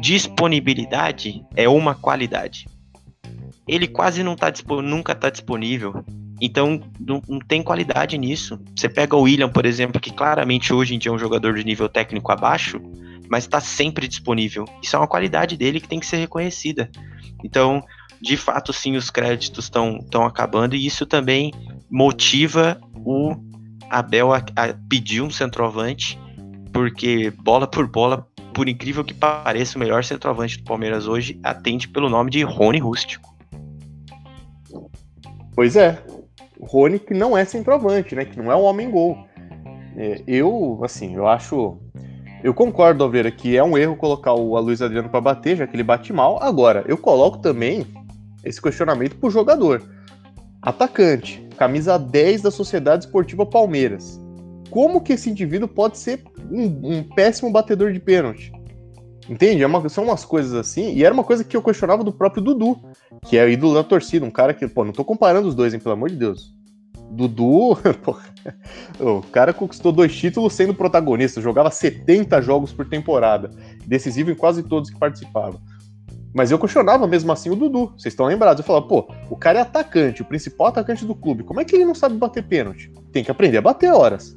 [0.00, 2.66] disponibilidade é uma qualidade.
[3.66, 4.52] Ele quase não tá
[4.82, 6.04] nunca está disponível.
[6.40, 8.60] Então não, não, tem qualidade nisso.
[8.76, 11.64] Você pega o William, por exemplo, que claramente hoje em dia é um jogador de
[11.64, 12.80] nível técnico abaixo,
[13.28, 14.64] mas está sempre disponível.
[14.82, 16.90] Isso é uma qualidade dele que tem que ser reconhecida.
[17.42, 17.82] Então,
[18.20, 21.52] de fato, sim, os créditos estão acabando e isso também
[21.90, 23.36] motiva o
[23.90, 26.18] Abel a, a pediu um centroavante,
[26.72, 31.88] porque bola por bola, por incrível que pareça, o melhor centroavante do Palmeiras hoje atende
[31.88, 33.34] pelo nome de Rony Rústico.
[35.54, 35.98] Pois é,
[36.60, 38.24] Rony que não é centroavante, né?
[38.24, 39.16] Que não é um homem-gol.
[39.96, 41.78] É, eu, assim, eu acho.
[42.42, 45.74] Eu concordo, Alveira, que é um erro colocar o Luiz Adriano para bater, já que
[45.74, 46.38] ele bate mal.
[46.42, 47.86] Agora, eu coloco também
[48.44, 49.82] esse questionamento pro jogador.
[50.60, 54.20] Atacante camisa 10 da Sociedade Esportiva Palmeiras.
[54.70, 58.52] Como que esse indivíduo pode ser um, um péssimo batedor de pênalti?
[59.28, 59.62] Entende?
[59.62, 62.42] É uma, são umas coisas assim, e era uma coisa que eu questionava do próprio
[62.42, 62.78] Dudu,
[63.26, 65.74] que é o ídolo da torcida, um cara que, pô, não tô comparando os dois,
[65.74, 66.54] hein, pelo amor de Deus.
[67.10, 68.16] Dudu, pô,
[69.00, 73.50] o cara conquistou dois títulos sendo protagonista, jogava 70 jogos por temporada,
[73.84, 75.60] decisivo em quase todos que participava.
[76.36, 77.94] Mas eu questionava mesmo assim o Dudu.
[77.96, 78.60] Vocês estão lembrados?
[78.60, 81.42] Eu falava, pô, o cara é atacante, o principal atacante do clube.
[81.42, 82.92] Como é que ele não sabe bater pênalti?
[83.10, 84.34] Tem que aprender a bater horas.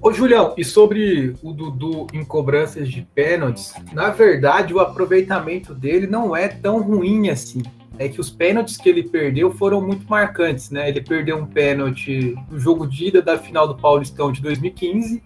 [0.00, 6.06] Ô, Julião, e sobre o Dudu em cobranças de pênaltis, na verdade o aproveitamento dele
[6.06, 7.60] não é tão ruim assim.
[7.98, 10.88] É que os pênaltis que ele perdeu foram muito marcantes, né?
[10.88, 15.22] Ele perdeu um pênalti no jogo de ida da final do Paulistão de 2015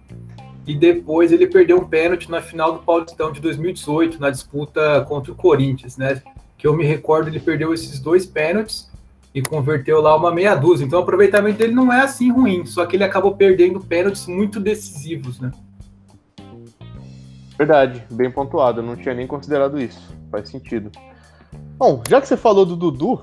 [0.66, 5.32] e depois ele perdeu um pênalti na final do Paulistão de 2018, na disputa contra
[5.32, 6.22] o Corinthians, né?
[6.56, 8.90] Que eu me recordo, ele perdeu esses dois pênaltis
[9.34, 10.84] e converteu lá uma meia dúzia.
[10.84, 14.60] Então o aproveitamento dele não é assim ruim, só que ele acabou perdendo pênaltis muito
[14.60, 15.50] decisivos, né?
[17.58, 20.00] Verdade, bem pontuado, eu não tinha nem considerado isso.
[20.30, 20.90] Faz sentido.
[21.76, 23.20] Bom, já que você falou do Dudu,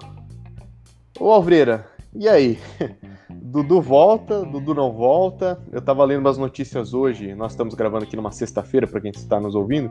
[1.20, 2.60] ô Alvreira, e aí?
[3.50, 5.60] Dudu volta, Dudu não volta.
[5.72, 9.40] Eu tava lendo umas notícias hoje, nós estamos gravando aqui numa sexta-feira, para quem está
[9.40, 9.90] nos ouvindo.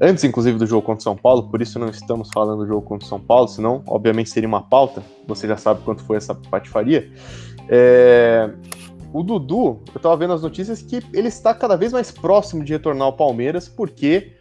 [0.00, 2.82] Antes, inclusive, do jogo contra o São Paulo, por isso não estamos falando do jogo
[2.82, 5.02] contra o São Paulo, senão, obviamente, seria uma pauta.
[5.26, 7.10] Você já sabe quanto foi essa patifaria.
[7.68, 8.48] É...
[9.12, 12.74] O Dudu, eu tava vendo as notícias que ele está cada vez mais próximo de
[12.74, 14.34] retornar ao Palmeiras, porque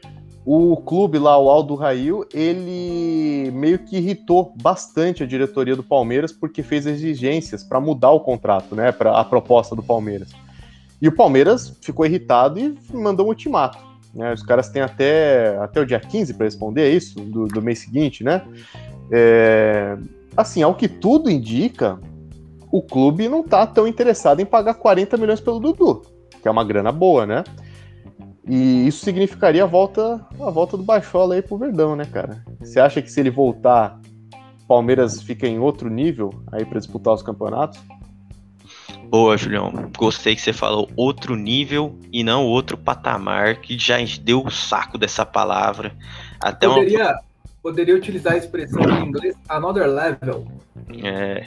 [0.49, 6.31] o clube lá, o Aldo Rail, ele meio que irritou bastante a diretoria do Palmeiras
[6.31, 10.29] porque fez exigências para mudar o contrato, né, para a proposta do Palmeiras.
[11.01, 13.77] E o Palmeiras ficou irritado e mandou um ultimato.
[14.13, 14.31] Né?
[14.31, 17.79] Os caras têm até, até o dia 15 para responder é isso, do, do, mês
[17.79, 18.41] seguinte, né?
[19.11, 19.97] É,
[20.37, 21.99] assim, ao que tudo indica,
[22.71, 26.03] o clube não está tão interessado em pagar 40 milhões pelo Dudu,
[26.41, 27.43] que é uma grana boa, né?
[28.47, 32.43] E isso significaria a volta, a volta do Baixola aí pro Verdão, né, cara?
[32.59, 33.99] Você acha que se ele voltar,
[34.67, 37.79] Palmeiras fica em outro nível aí para disputar os campeonatos?
[39.09, 39.71] Boa, Julião.
[39.97, 44.97] Gostei que você falou outro nível e não outro patamar, que já deu o saco
[44.97, 45.93] dessa palavra.
[46.39, 47.19] Até poderia, uma...
[47.61, 50.47] poderia utilizar a expressão em inglês another level.
[51.03, 51.45] É.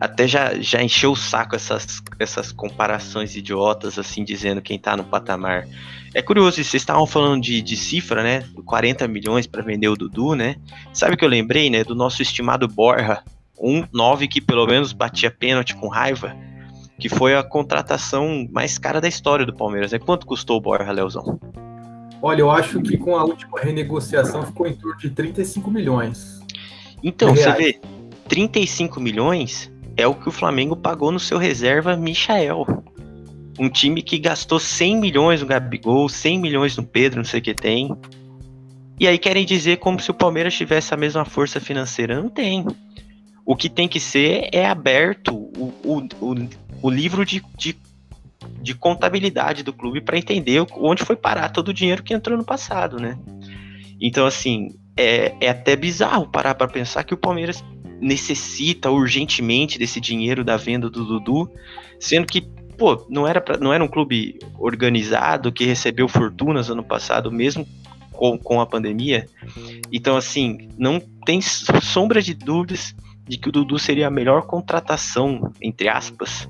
[0.00, 5.04] Até já, já encheu o saco essas, essas comparações idiotas, assim, dizendo quem tá no
[5.04, 5.66] patamar.
[6.14, 8.44] É curioso, vocês estavam falando de, de cifra, né?
[8.64, 10.56] 40 milhões para vender o Dudu, né?
[10.92, 11.84] Sabe o que eu lembrei, né?
[11.84, 13.22] Do nosso estimado Borja,
[13.60, 16.36] um 9 que pelo menos batia pênalti com raiva
[16.98, 19.92] que foi a contratação mais cara da história do Palmeiras.
[19.92, 19.98] Né?
[19.98, 21.38] Quanto custou o Borja, Leozão?
[22.20, 26.40] Olha, eu acho que com a última renegociação ficou em torno de 35 milhões.
[27.02, 27.80] Então, você vê,
[28.28, 32.64] 35 milhões é o que o Flamengo pagou no seu reserva Michael.
[33.58, 37.42] Um time que gastou 100 milhões no Gabigol, 100 milhões no Pedro, não sei o
[37.42, 37.94] que tem.
[38.98, 42.20] E aí querem dizer como se o Palmeiras tivesse a mesma força financeira.
[42.22, 42.64] Não tem.
[43.44, 46.48] O que tem que ser é aberto o, o, o
[46.80, 47.76] o livro de, de,
[48.62, 52.44] de contabilidade do clube para entender onde foi parar todo o dinheiro que entrou no
[52.44, 53.18] passado, né?
[54.00, 57.64] Então, assim, é, é até bizarro parar para pensar que o Palmeiras
[58.00, 61.50] necessita urgentemente desse dinheiro da venda do Dudu,
[61.98, 62.42] sendo que,
[62.76, 67.66] pô, não era, pra, não era um clube organizado que recebeu fortunas ano passado, mesmo
[68.12, 69.26] com, com a pandemia.
[69.92, 72.94] Então, assim, não tem sombra de dúvidas
[73.26, 76.48] de que o Dudu seria a melhor contratação, entre aspas,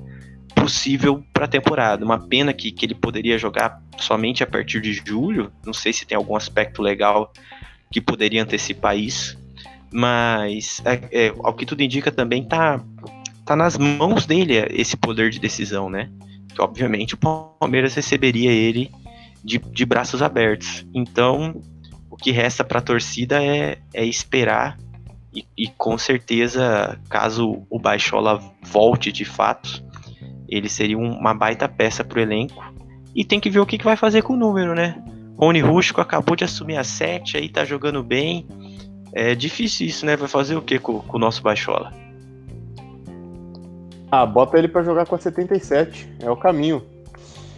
[0.55, 2.03] possível para a temporada.
[2.03, 5.51] Uma pena que, que ele poderia jogar somente a partir de julho.
[5.65, 7.31] Não sei se tem algum aspecto legal
[7.91, 9.38] que poderia antecipar isso.
[9.91, 12.81] Mas, é, é, ao que tudo indica, também tá,
[13.45, 16.09] tá nas mãos dele esse poder de decisão, né?
[16.53, 18.91] Que, obviamente, o Palmeiras receberia ele
[19.43, 20.85] de, de braços abertos.
[20.93, 21.61] Então,
[22.09, 24.77] o que resta para a torcida é, é esperar.
[25.33, 29.83] E, e com certeza, caso o Baixola volte de fato,
[30.47, 32.63] ele seria uma baita peça pro elenco.
[33.15, 35.01] E tem que ver o que, que vai fazer com o número, né?
[35.37, 38.45] Rony Rústico acabou de assumir a 7, aí tá jogando bem.
[39.13, 40.15] É difícil isso, né?
[40.15, 41.91] Vai fazer o que com, com o nosso Baixola?
[44.11, 46.09] Ah, bota ele para jogar com a 77.
[46.19, 46.83] É o caminho.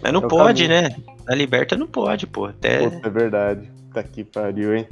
[0.01, 0.95] Mas não é pode, né?
[1.25, 2.45] Na Liberta não pode, pô.
[2.45, 2.89] Até...
[2.89, 3.69] Pô, é verdade.
[3.93, 4.87] Tá que pariu, hein?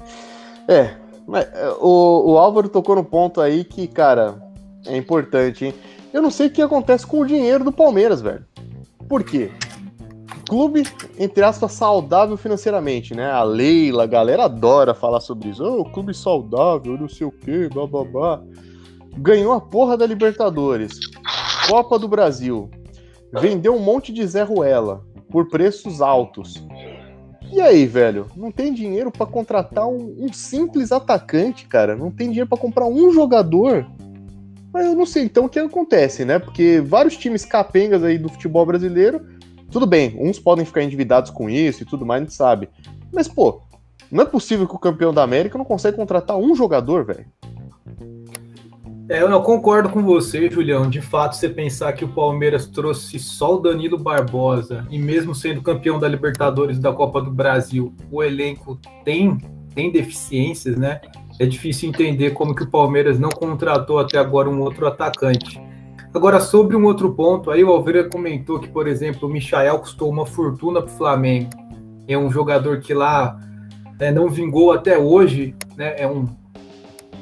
[0.68, 0.94] É,
[1.28, 4.42] mas é, o, o Álvaro tocou no ponto aí que, cara,
[4.86, 5.74] é importante, hein?
[6.14, 8.46] Eu não sei o que acontece com o dinheiro do Palmeiras, velho.
[9.08, 9.52] Por quê?
[10.50, 10.82] Clube,
[11.20, 13.30] entre aspas, saudável financeiramente, né?
[13.30, 15.64] A Leila, a galera adora falar sobre isso.
[15.64, 18.42] Oh, clube saudável, não sei o quê, bababá.
[19.16, 21.00] Ganhou a porra da Libertadores.
[21.70, 22.68] Copa do Brasil.
[23.32, 26.56] Vendeu um monte de Zé Ruela por preços altos.
[27.52, 28.26] E aí, velho?
[28.36, 31.96] Não tem dinheiro para contratar um, um, simples atacante, cara?
[31.96, 33.86] Não tem dinheiro para comprar um jogador
[34.72, 36.38] mas eu não sei então o que acontece, né?
[36.38, 39.26] Porque vários times capengas aí do futebol brasileiro,
[39.72, 42.70] tudo bem, uns podem ficar endividados com isso e tudo mais, a gente sabe.
[43.12, 43.62] Mas, pô,
[44.12, 47.26] não é possível que o campeão da América não consiga contratar um jogador, velho.
[49.10, 50.88] É, eu não concordo com você, Julião.
[50.88, 55.64] De fato, você pensar que o Palmeiras trouxe só o Danilo Barbosa e mesmo sendo
[55.64, 59.38] campeão da Libertadores da Copa do Brasil, o elenco tem,
[59.74, 61.02] tem deficiências, né?
[61.40, 65.60] é difícil entender como que o Palmeiras não contratou até agora um outro atacante.
[66.14, 70.10] Agora, sobre um outro ponto, aí o Alveira comentou que, por exemplo, o Michael custou
[70.10, 71.50] uma fortuna para o Flamengo.
[72.08, 73.40] É um jogador que lá
[74.00, 76.26] né, não vingou até hoje, né, é um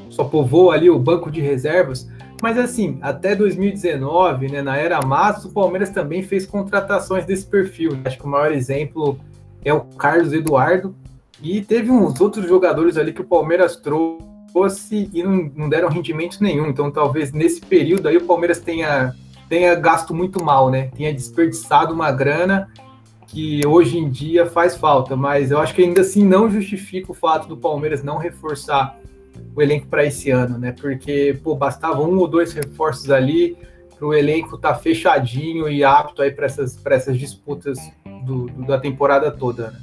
[0.09, 2.09] só povoa ali o banco de reservas.
[2.41, 7.99] Mas assim, até 2019, né, na era Massa, o Palmeiras também fez contratações desse perfil.
[8.05, 9.19] Acho que o maior exemplo
[9.63, 10.95] é o Carlos Eduardo,
[11.41, 14.25] e teve uns outros jogadores ali que o Palmeiras trouxe
[14.91, 16.67] e não, não deram rendimento nenhum.
[16.67, 19.13] Então, talvez nesse período aí o Palmeiras tenha,
[19.49, 20.89] tenha gasto muito mal, né?
[20.95, 22.69] Tenha desperdiçado uma grana
[23.27, 25.15] que hoje em dia faz falta.
[25.15, 28.97] Mas eu acho que ainda assim não justifica o fato do Palmeiras não reforçar
[29.55, 30.71] o elenco para esse ano, né?
[30.71, 33.57] Porque, pô, bastava um ou dois reforços ali
[33.97, 37.77] para o elenco estar tá fechadinho e apto aí para essas, essas disputas
[38.23, 39.79] do, do, da temporada toda, né?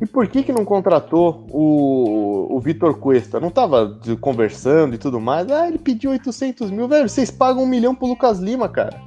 [0.00, 3.40] E por que que não contratou o, o Vitor Cuesta?
[3.40, 5.50] Não tava conversando e tudo mais?
[5.50, 6.86] Ah, ele pediu 800 mil.
[6.86, 9.00] Velho, vocês pagam um milhão pro Lucas Lima, cara.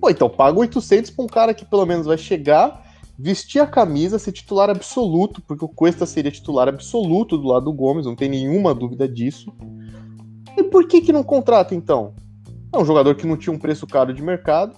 [0.00, 2.82] Pô, então paga 800 pra um cara que pelo menos vai chegar,
[3.18, 7.72] vestir a camisa, ser titular absoluto, porque o Cuesta seria titular absoluto do lado do
[7.72, 9.52] Gomes, não tem nenhuma dúvida disso.
[10.56, 12.14] E por que que não contrata, então?
[12.72, 14.76] É um jogador que não tinha um preço caro de mercado,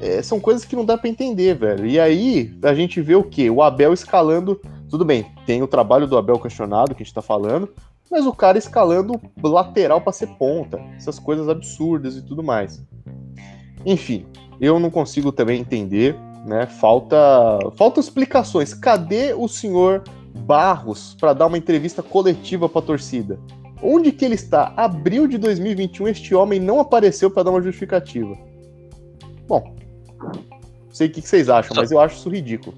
[0.00, 1.86] é, são coisas que não dá para entender, velho.
[1.86, 3.48] E aí a gente vê o quê?
[3.50, 4.60] O Abel escalando.
[4.88, 7.68] Tudo bem, tem o trabalho do Abel questionado que a gente tá falando,
[8.10, 12.80] mas o cara escalando lateral para ser ponta, essas coisas absurdas e tudo mais.
[13.84, 14.26] Enfim,
[14.60, 16.66] eu não consigo também entender, né?
[16.66, 17.16] Falta,
[17.74, 18.72] falta explicações.
[18.72, 23.38] Cadê o senhor Barros para dar uma entrevista coletiva para a torcida?
[23.82, 24.72] Onde que ele está?
[24.76, 28.36] Abril de 2021, este homem não apareceu para dar uma justificativa.
[29.46, 29.76] Bom,
[30.90, 31.80] sei o que, que vocês acham, Só...
[31.80, 32.76] mas eu acho isso ridículo.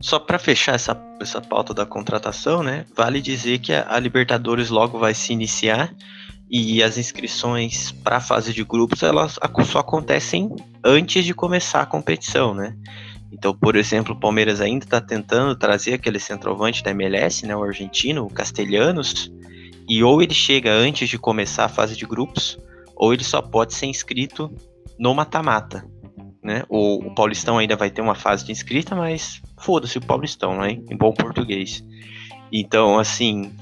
[0.00, 2.84] Só para fechar essa, essa pauta da contratação, né?
[2.94, 5.92] Vale dizer que a, a Libertadores logo vai se iniciar
[6.50, 10.54] e as inscrições para a fase de grupos elas só acontecem
[10.84, 12.76] antes de começar a competição, né?
[13.30, 17.62] Então, por exemplo, o Palmeiras ainda está tentando trazer aquele centroavante da MLS, né, o
[17.62, 19.30] argentino, o Castelhanos,
[19.86, 22.58] e ou ele chega antes de começar a fase de grupos,
[22.96, 24.50] ou ele só pode ser inscrito
[24.98, 25.84] no mata-mata.
[26.42, 26.64] Né?
[26.68, 30.78] O, o, Paulistão ainda vai ter uma fase de inscrita, mas foda-se o Paulistão, né?
[30.88, 31.84] Em bom português.
[32.52, 33.52] Então, assim,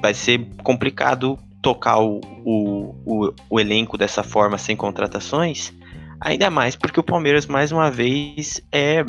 [0.00, 5.72] vai ser complicado tocar o, o, o, o elenco dessa forma sem contratações,
[6.20, 9.04] ainda mais porque o Palmeiras, mais uma vez, é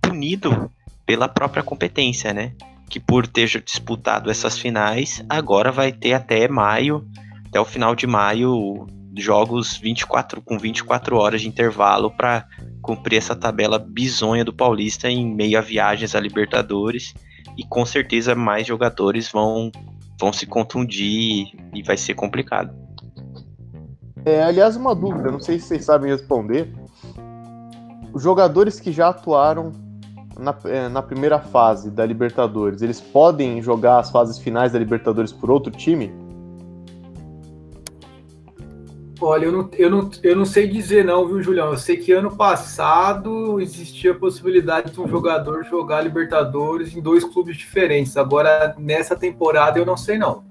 [0.00, 0.70] punido
[1.06, 2.52] pela própria competência, né?
[2.88, 7.06] Que por ter disputado essas finais, agora vai ter até maio,
[7.46, 12.46] até o final de maio, jogos 24 com 24 horas de intervalo para
[12.80, 17.14] cumprir essa tabela bizonha do Paulista em meio a viagens a Libertadores
[17.56, 19.70] e com certeza mais jogadores vão
[20.18, 22.72] vão se contundir e vai ser complicado.
[24.24, 26.72] É, aliás, uma dúvida, não sei se vocês sabem responder.
[28.12, 29.72] Os jogadores que já atuaram
[30.38, 35.32] na, é, na primeira fase da Libertadores, eles podem jogar as fases finais da Libertadores
[35.32, 36.12] por outro time?
[39.24, 41.70] Olha, eu não, eu, não, eu não sei dizer não, viu, Julião?
[41.70, 47.22] Eu sei que ano passado existia a possibilidade de um jogador jogar Libertadores em dois
[47.22, 48.16] clubes diferentes.
[48.16, 50.42] Agora, nessa temporada, eu não sei não.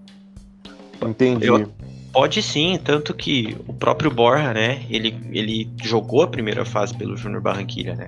[1.02, 1.48] Entendi.
[1.48, 1.70] Eu,
[2.14, 7.18] pode sim, tanto que o próprio Borja, né, ele, ele jogou a primeira fase pelo
[7.18, 8.08] Júnior Barranquilla, né?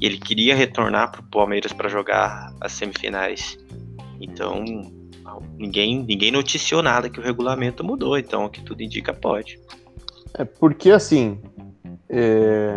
[0.00, 3.56] E ele queria retornar para o Palmeiras para jogar as semifinais.
[4.20, 4.62] Então,
[5.56, 9.58] ninguém, ninguém noticiou nada que o regulamento mudou, então o que tudo indica pode.
[10.36, 11.38] É porque assim,
[12.08, 12.72] é...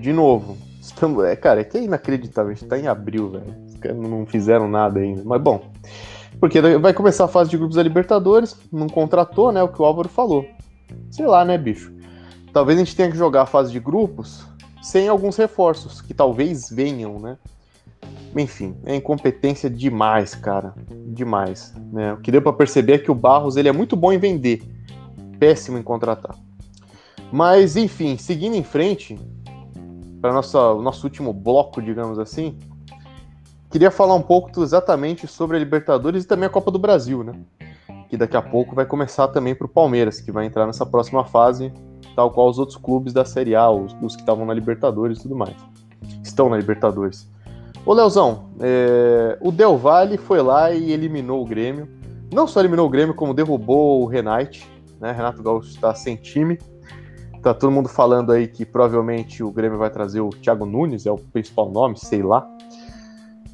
[0.00, 3.66] de novo, estamos, é, cara, é que é inacreditável, a gente tá em abril, velho.
[3.94, 5.22] Não fizeram nada ainda.
[5.24, 5.70] Mas bom,
[6.40, 9.62] porque vai começar a fase de grupos da Libertadores, não contratou, né?
[9.62, 10.44] O que o Álvaro falou.
[11.10, 11.92] Sei lá, né, bicho?
[12.52, 14.46] Talvez a gente tenha que jogar a fase de grupos
[14.82, 17.36] sem alguns reforços, que talvez venham, né?
[18.36, 20.74] Enfim, é incompetência demais, cara.
[21.08, 21.74] Demais.
[21.92, 22.12] Né?
[22.12, 24.62] O que deu para perceber é que o Barros ele é muito bom em vender,
[25.38, 26.36] péssimo em contratar.
[27.32, 29.18] Mas, enfim, seguindo em frente,
[30.20, 32.56] para o nosso último bloco, digamos assim,
[33.70, 37.32] queria falar um pouco exatamente sobre a Libertadores e também a Copa do Brasil, né?
[38.08, 41.24] Que daqui a pouco vai começar também para o Palmeiras, que vai entrar nessa próxima
[41.24, 41.72] fase,
[42.14, 45.22] tal qual os outros clubes da Série A, os, os que estavam na Libertadores e
[45.22, 45.56] tudo mais.
[46.22, 47.28] Estão na Libertadores.
[47.84, 49.38] Ô, Leozão, é...
[49.40, 51.88] o Del Valle foi lá e eliminou o Grêmio.
[52.32, 54.68] Não só eliminou o Grêmio, como derrubou o Renate,
[55.00, 55.12] né?
[55.12, 56.58] Renato Gaúcho está sem time.
[57.42, 61.10] Tá todo mundo falando aí que provavelmente o Grêmio vai trazer o Thiago Nunes, é
[61.10, 62.48] o principal nome, sei lá.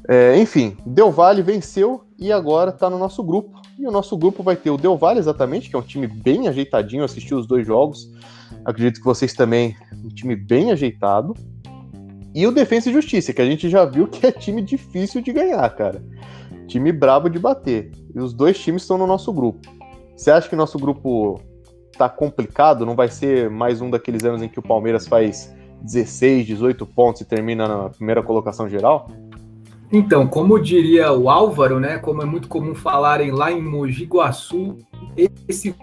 [0.07, 3.61] É, enfim, Del Valle venceu e agora tá no nosso grupo.
[3.77, 6.47] E o nosso grupo vai ter o Del Valle, exatamente, que é um time bem
[6.47, 7.03] ajeitadinho.
[7.03, 8.11] assisti os dois jogos.
[8.65, 9.75] Acredito que vocês também.
[10.03, 11.33] Um time bem ajeitado.
[12.35, 15.31] E o Defensa e Justiça, que a gente já viu que é time difícil de
[15.31, 16.03] ganhar, cara.
[16.67, 17.91] Time brabo de bater.
[18.13, 19.67] E os dois times estão no nosso grupo.
[20.15, 21.39] Você acha que nosso grupo
[21.97, 26.45] tá complicado, não vai ser mais um daqueles anos em que o Palmeiras faz 16,
[26.47, 29.09] 18 pontos e termina na primeira colocação geral?
[29.91, 34.77] Então, como diria o Álvaro, né, como é muito comum falarem lá em Mogi Guaçu,
[35.47, 35.75] esse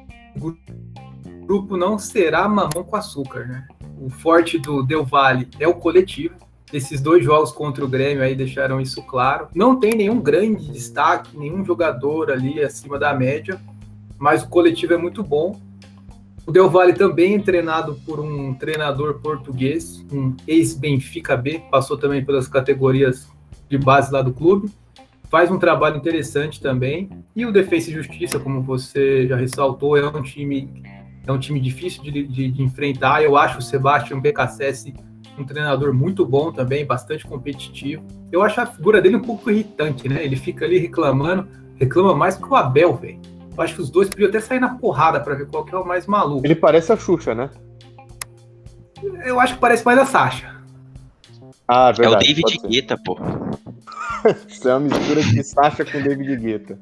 [1.46, 3.66] grupo não será mamão com açúcar, né?
[4.00, 6.34] O forte do Del Valle é o coletivo.
[6.72, 9.48] Esses dois jogos contra o Grêmio aí deixaram isso claro.
[9.54, 13.60] Não tem nenhum grande destaque, nenhum jogador ali acima da média,
[14.18, 15.60] mas o coletivo é muito bom.
[16.46, 22.24] O Del Valle também é treinado por um treinador português, um ex-Benfica B, passou também
[22.24, 23.28] pelas categorias
[23.68, 24.70] de base lá do clube.
[25.28, 27.08] Faz um trabalho interessante também.
[27.36, 30.82] E o Defesa e Justiça, como você já ressaltou, é um time
[31.26, 33.22] é um time difícil de, de, de enfrentar.
[33.22, 34.92] Eu acho o Sebastião BKSS
[35.38, 38.04] um treinador muito bom também, bastante competitivo.
[38.30, 40.24] Eu acho a figura dele um pouco irritante, né?
[40.24, 43.20] Ele fica ali reclamando, reclama mais que o Abel, velho.
[43.56, 45.78] Eu acho que os dois podiam até sair na porrada para ver qual que é
[45.78, 46.46] o mais maluco.
[46.46, 47.50] Ele parece a Xuxa, né?
[49.24, 50.56] Eu acho que parece mais a Sasha.
[51.66, 52.26] Ah, verdade.
[52.26, 53.18] É o David Guetta, pô.
[54.48, 56.78] Isso é uma mistura de Sasha com David Guetta.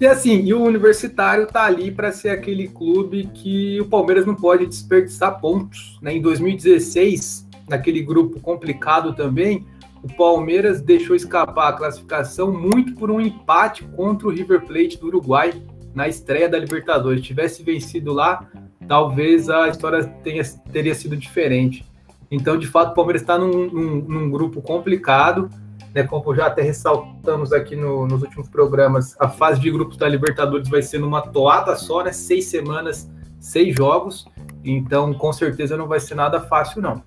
[0.00, 4.34] E assim, e o Universitário tá ali para ser aquele clube que o Palmeiras não
[4.34, 5.98] pode desperdiçar pontos.
[6.02, 6.16] Né?
[6.16, 9.64] Em 2016, naquele grupo complicado também,
[10.02, 15.06] o Palmeiras deixou escapar a classificação muito por um empate contra o River Plate do
[15.06, 15.62] Uruguai
[15.94, 17.20] na estreia da Libertadores.
[17.20, 18.48] Se tivesse vencido lá,
[18.88, 20.42] talvez a história tenha,
[20.72, 21.86] teria sido diferente.
[22.30, 25.50] Então, de fato, o Palmeiras está num, num, num, grupo complicado,
[25.94, 26.02] né?
[26.02, 30.68] Como já até ressaltamos aqui no, nos últimos programas, a fase de grupos da Libertadores
[30.68, 32.10] vai ser numa toada só, né?
[32.10, 34.26] Seis semanas, seis jogos.
[34.64, 37.02] Então, com certeza não vai ser nada fácil, não.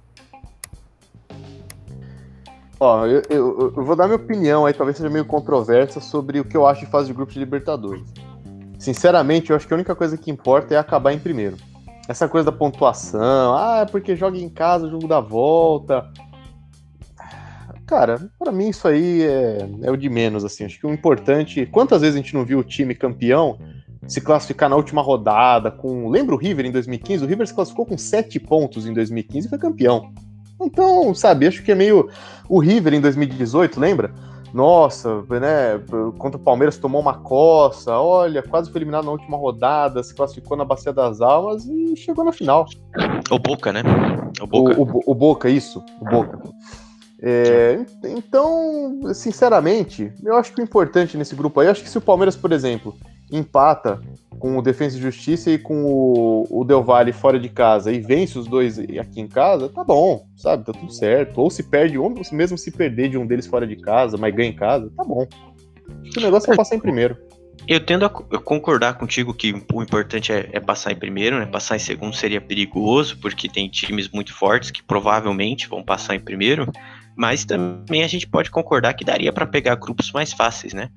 [2.80, 6.46] Ó, eu, eu, eu, vou dar minha opinião aí, talvez seja meio controversa, sobre o
[6.46, 8.04] que eu acho de fase de grupos de Libertadores.
[8.78, 11.58] Sinceramente, eu acho que a única coisa que importa é acabar em primeiro.
[12.08, 16.08] Essa coisa da pontuação, ah, é porque joga em casa, jogo da volta.
[17.86, 20.66] Cara, para mim isso aí é, é o de menos, assim.
[20.66, 21.66] Acho que o importante.
[21.68, 23.58] Quantas vezes a gente não viu o time campeão
[24.08, 26.10] se classificar na última rodada com.
[26.10, 27.24] Lembra o River em 2015?
[27.24, 30.12] O River se classificou com sete pontos em 2015 e foi campeão.
[30.62, 32.10] Então, sabe, acho que é meio.
[32.48, 34.14] O River em 2018, lembra?
[34.54, 35.82] Nossa, né?
[36.18, 40.56] Contra o Palmeiras tomou uma coça, olha, quase foi eliminado na última rodada, se classificou
[40.56, 42.66] na Bacia das Almas e chegou na final.
[43.30, 43.82] O Boca, né?
[44.42, 44.80] O Boca.
[44.80, 46.40] O, o, o Boca, isso, o Boca.
[47.22, 52.02] É, então, sinceramente, eu acho que o importante nesse grupo aí, acho que se o
[52.02, 52.96] Palmeiras, por exemplo,
[53.32, 54.00] empata
[54.40, 58.00] com o Defensa e Justiça e com o, o Del Valle fora de casa e
[58.00, 60.66] vence os dois aqui em casa, tá bom, sabe?
[60.66, 61.40] Tá tudo certo.
[61.40, 64.50] Ou se perde, ou mesmo se perder de um deles fora de casa, mas ganha
[64.50, 65.28] em casa, tá bom.
[66.18, 67.18] O negócio é passar em primeiro.
[67.68, 71.48] Eu tendo a concordar contigo que o importante é, é, passar em primeiro, né?
[71.48, 76.20] Passar em segundo seria perigoso, porque tem times muito fortes que provavelmente vão passar em
[76.20, 76.72] primeiro.
[77.18, 80.90] Mas também a gente pode concordar que daria para pegar grupos mais fáceis, né?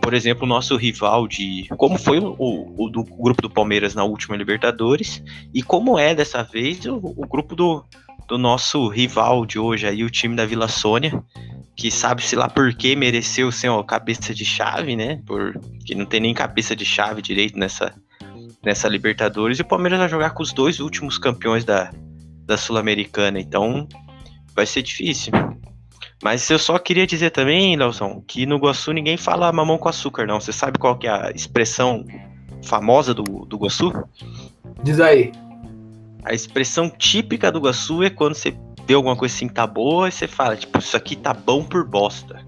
[0.00, 1.66] Por exemplo, o nosso rival de.
[1.76, 5.22] Como foi o, o, do grupo do Palmeiras na última Libertadores,
[5.52, 7.84] e como é dessa vez o, o grupo do,
[8.28, 11.22] do nosso rival de hoje aí, o time da Vila Sônia,
[11.76, 15.20] que sabe-se lá por que mereceu ser uma cabeça de chave, né?
[15.26, 17.92] Porque não tem nem cabeça de chave direito nessa,
[18.64, 21.90] nessa Libertadores, e o Palmeiras vai jogar com os dois últimos campeões da,
[22.44, 23.88] da Sul-Americana, então
[24.54, 25.32] vai ser difícil.
[26.22, 30.26] Mas eu só queria dizer também, Nelson, que no Guaçu ninguém fala mamão com açúcar,
[30.26, 30.40] não.
[30.40, 32.04] Você sabe qual que é a expressão
[32.62, 33.92] famosa do, do Guaçu?
[34.82, 35.32] Diz aí.
[36.24, 38.56] A expressão típica do Guaçu é quando você
[38.86, 41.62] vê alguma coisa assim que tá boa e você fala, tipo, isso aqui tá bom
[41.62, 42.44] por bosta.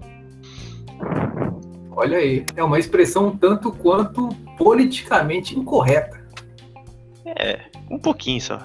[1.91, 6.19] Olha aí, é uma expressão tanto quanto politicamente incorreta.
[7.25, 7.59] É,
[7.89, 8.59] um pouquinho só.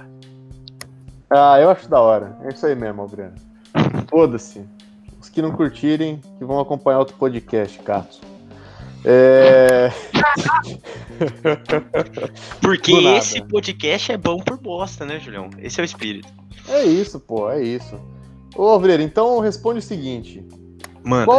[1.29, 2.39] Ah, eu acho da hora.
[2.45, 3.35] É isso aí mesmo, Adriano.
[4.09, 4.65] Foda-se.
[5.25, 8.21] Os que não curtirem, que vão acompanhar outro podcast, Cato.
[9.03, 9.91] É...
[12.61, 15.49] Porque esse podcast é bom por bosta, né, Julião?
[15.57, 16.29] Esse é o espírito.
[16.69, 17.99] É isso, pô, é isso.
[18.55, 20.45] Ô, Alvreira, então responde o seguinte.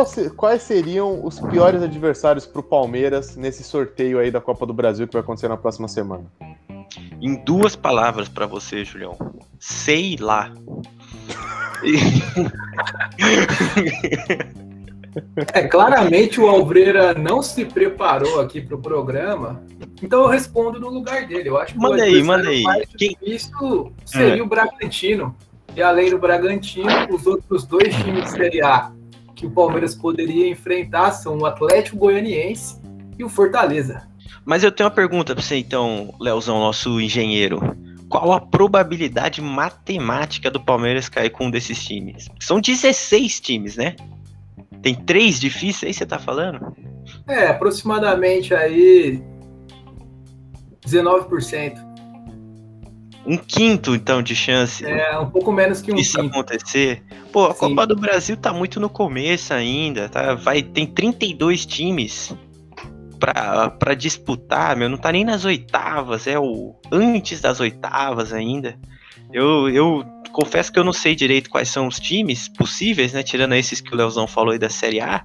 [0.07, 5.05] Se, quais seriam os piores adversários pro Palmeiras nesse sorteio aí da Copa do Brasil
[5.07, 6.25] que vai acontecer na próxima semana?
[7.21, 9.15] Em duas palavras para você, Julião.
[9.59, 10.51] Sei lá.
[15.53, 19.63] É, claramente o Alvreira não se preparou aqui para o programa,
[20.03, 21.49] então eu respondo no lugar dele.
[21.49, 22.63] Eu acho que manda aí, manda aí.
[22.97, 23.15] Quem...
[23.21, 24.43] Isso seria é.
[24.43, 25.35] o Bragantino.
[25.75, 28.91] E além do Bragantino, os outros dois times de Série A
[29.35, 32.81] que o Palmeiras poderia enfrentar são o Atlético Goianiense
[33.17, 34.07] e o Fortaleza.
[34.45, 37.75] Mas eu tenho uma pergunta para você então, Leozão, nosso engenheiro
[38.09, 42.27] qual a probabilidade matemática do Palmeiras cair com um desses times?
[42.39, 43.95] São 16 times, né?
[44.81, 46.75] Tem três difíceis aí, você tá falando?
[47.27, 49.21] É, aproximadamente aí
[50.85, 51.83] 19%.
[53.25, 54.85] Um quinto, então, de chance.
[54.85, 56.29] É, um pouco menos que um Isso quinto.
[56.29, 57.01] acontecer.
[57.31, 57.59] Pô, a Sim.
[57.59, 60.35] Copa do Brasil tá muito no começo ainda, tá?
[60.35, 62.35] Vai, tem 32 times
[63.19, 68.77] para disputar, meu, não tá nem nas oitavas, é o antes das oitavas ainda.
[69.31, 73.23] Eu, eu confesso que eu não sei direito quais são os times possíveis, né?
[73.23, 75.23] Tirando esses que o Leozão falou aí da Série A.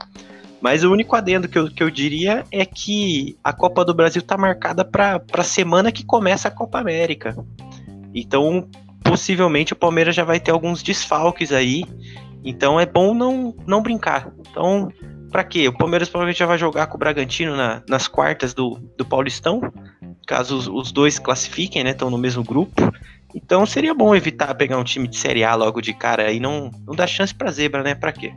[0.60, 4.20] Mas o único adendo que eu, que eu diria é que a Copa do Brasil
[4.20, 7.34] tá marcada para a semana que começa a Copa América.
[8.14, 8.68] Então,
[9.02, 11.84] possivelmente o Palmeiras já vai ter alguns desfalques aí.
[12.44, 14.30] Então é bom não, não brincar.
[14.50, 14.92] Então,
[15.30, 15.68] Pra quê?
[15.68, 19.60] O Palmeiras provavelmente já vai jogar com o Bragantino na, nas quartas do, do Paulistão,
[20.26, 21.90] caso os, os dois classifiquem, né?
[21.90, 22.92] Estão no mesmo grupo.
[23.34, 26.70] Então seria bom evitar pegar um time de Série A logo de cara e não,
[26.86, 27.94] não dar chance pra zebra, né?
[27.94, 28.32] Pra quê?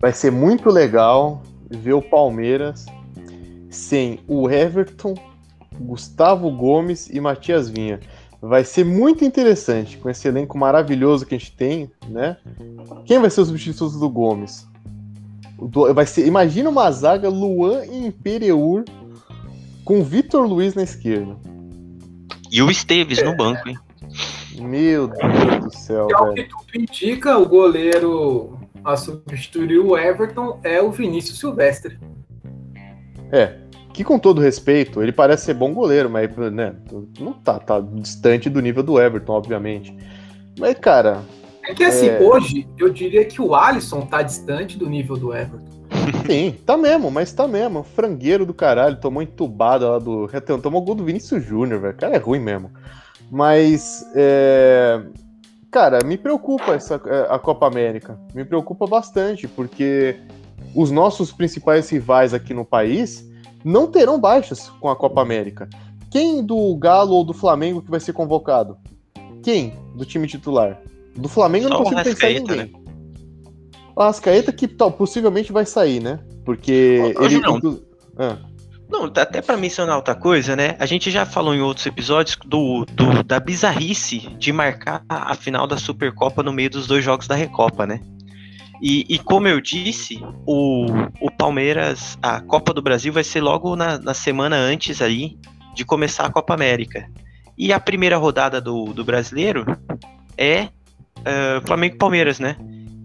[0.00, 2.86] Vai ser muito legal ver o Palmeiras
[3.70, 5.14] sem o Everton,
[5.78, 8.00] Gustavo Gomes e Matias Vinha.
[8.40, 12.36] Vai ser muito interessante com esse elenco maravilhoso que a gente tem, né?
[13.04, 14.66] Quem vai ser o substituto do Gomes?
[15.94, 18.84] Vai ser, imagina uma zaga Luan e Imperiur
[19.84, 21.36] com Vitor Luiz na esquerda.
[22.50, 23.24] E o Esteves é.
[23.24, 23.78] no banco, hein?
[24.58, 26.08] Meu Deus do céu.
[26.10, 31.98] É o que tudo indica, o goleiro a substituir o Everton é o Vinícius Silvestre.
[33.32, 33.54] É,
[33.92, 36.74] que com todo respeito, ele parece ser bom goleiro, mas né,
[37.18, 39.96] não tá, tá distante do nível do Everton, obviamente.
[40.58, 41.22] Mas, cara.
[41.66, 42.20] É que assim, é...
[42.20, 45.74] hoje eu diria que o Alisson tá distante do nível do Everton.
[46.26, 47.82] Sim, tá mesmo, mas tá mesmo.
[47.82, 50.28] Frangueiro do caralho, tomou entubada lá do.
[50.60, 51.94] Tomou gol do Vinícius Júnior, velho.
[51.94, 52.70] O cara é ruim mesmo.
[53.30, 54.04] Mas.
[54.14, 55.02] É...
[55.70, 58.18] Cara, me preocupa essa, é, a Copa América.
[58.32, 60.16] Me preocupa bastante, porque
[60.74, 63.28] os nossos principais rivais aqui no país
[63.64, 65.68] não terão baixas com a Copa América.
[66.10, 68.76] Quem do Galo ou do Flamengo que vai ser convocado?
[69.42, 70.80] Quem do time titular?
[71.16, 72.56] Do Flamengo eu não consigo pensar em ninguém.
[72.56, 72.70] Né?
[73.96, 76.18] O que tal, possivelmente vai sair, né?
[76.44, 77.46] Porque Hoje ele.
[77.46, 77.80] Não.
[78.18, 78.38] Ah.
[78.88, 80.76] Não, até para mencionar outra coisa, né?
[80.78, 85.66] A gente já falou em outros episódios do, do, da bizarrice de marcar a final
[85.66, 88.00] da Supercopa no meio dos dois jogos da Recopa, né?
[88.82, 90.86] E, e, como eu disse, o,
[91.20, 95.38] o Palmeiras, a Copa do Brasil vai ser logo na, na semana antes aí
[95.74, 97.08] de começar a Copa América.
[97.56, 99.64] E a primeira rodada do, do brasileiro
[100.36, 100.68] é
[101.18, 102.56] uh, Flamengo e Palmeiras, né?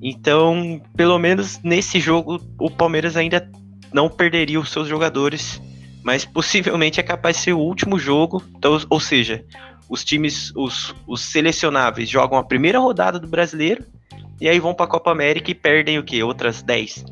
[0.01, 3.49] Então, pelo menos nesse jogo, o Palmeiras ainda
[3.93, 5.61] não perderia os seus jogadores
[6.03, 8.43] mas possivelmente é capaz de ser o último jogo.
[8.57, 9.43] Então, ou seja,
[9.89, 13.83] os times, os, os selecionáveis jogam a primeira rodada do brasileiro
[14.39, 16.23] e aí vão para a Copa América e perdem o quê?
[16.23, 17.05] Outras 10.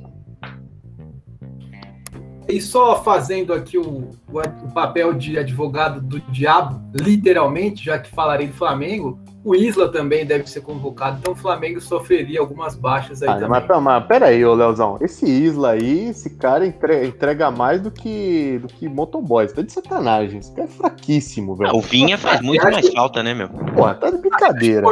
[2.47, 8.09] E só fazendo aqui o, o, o, papel de advogado do diabo, literalmente, já que
[8.09, 13.21] falarei do Flamengo, o Isla também deve ser convocado, então o Flamengo sofreria algumas baixas
[13.21, 13.49] aí ah, também.
[13.49, 18.59] Mas, mas peraí, ô Leozão, esse Isla aí, esse cara entrega, entrega mais do que,
[18.61, 21.75] do que motoboys, tá de sacanagem, esse cara é fraquíssimo, velho.
[21.75, 23.49] o Vinha faz muito mais falta, né, meu?
[23.49, 24.85] Pô, tá de brincadeira.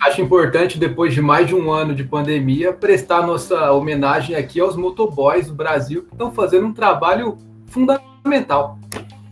[0.00, 4.76] Acho importante, depois de mais de um ano de pandemia, prestar nossa homenagem aqui aos
[4.76, 7.36] motoboys do Brasil que estão fazendo um trabalho
[7.66, 8.78] fundamental.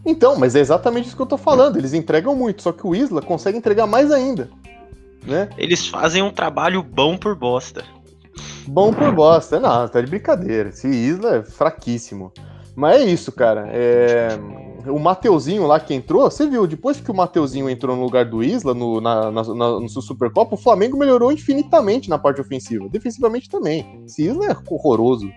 [0.05, 1.77] Então, mas é exatamente isso que eu tô falando.
[1.77, 4.49] Eles entregam muito, só que o Isla consegue entregar mais ainda.
[5.25, 5.49] Né?
[5.59, 7.85] Eles fazem um trabalho bom por bosta.
[8.67, 10.69] Bom por bosta, não, tá de brincadeira.
[10.69, 12.33] Esse Isla é fraquíssimo.
[12.75, 13.69] Mas é isso, cara.
[13.73, 14.29] É...
[14.89, 18.43] O Mateuzinho lá que entrou, você viu, depois que o Mateuzinho entrou no lugar do
[18.43, 22.89] Isla no, na, na, na, no Supercopa, o Flamengo melhorou infinitamente na parte ofensiva.
[22.89, 24.03] Defensivamente também.
[24.07, 25.29] Esse Isla é horroroso.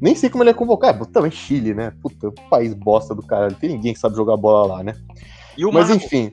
[0.00, 1.04] Nem sei como ele é convocado.
[1.04, 1.92] É, também Chile, né?
[2.02, 3.56] Puta, país bosta do caralho.
[3.56, 4.94] Tem ninguém que sabe jogar bola lá, né?
[5.72, 6.04] Mas mago?
[6.04, 6.32] enfim,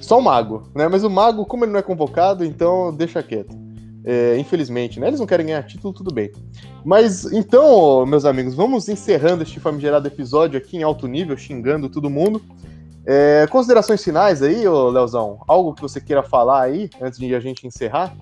[0.00, 0.88] só o Mago, né?
[0.88, 3.54] Mas o Mago, como ele não é convocado, então deixa quieto.
[4.04, 5.08] É, infelizmente, né?
[5.08, 6.32] Eles não querem ganhar título, tudo bem.
[6.84, 12.08] Mas então, meus amigos, vamos encerrando este famigerado episódio aqui em alto nível, xingando todo
[12.08, 12.40] mundo.
[13.06, 15.40] É, considerações finais aí, ô Leozão?
[15.46, 18.14] Algo que você queira falar aí, antes de a gente encerrar?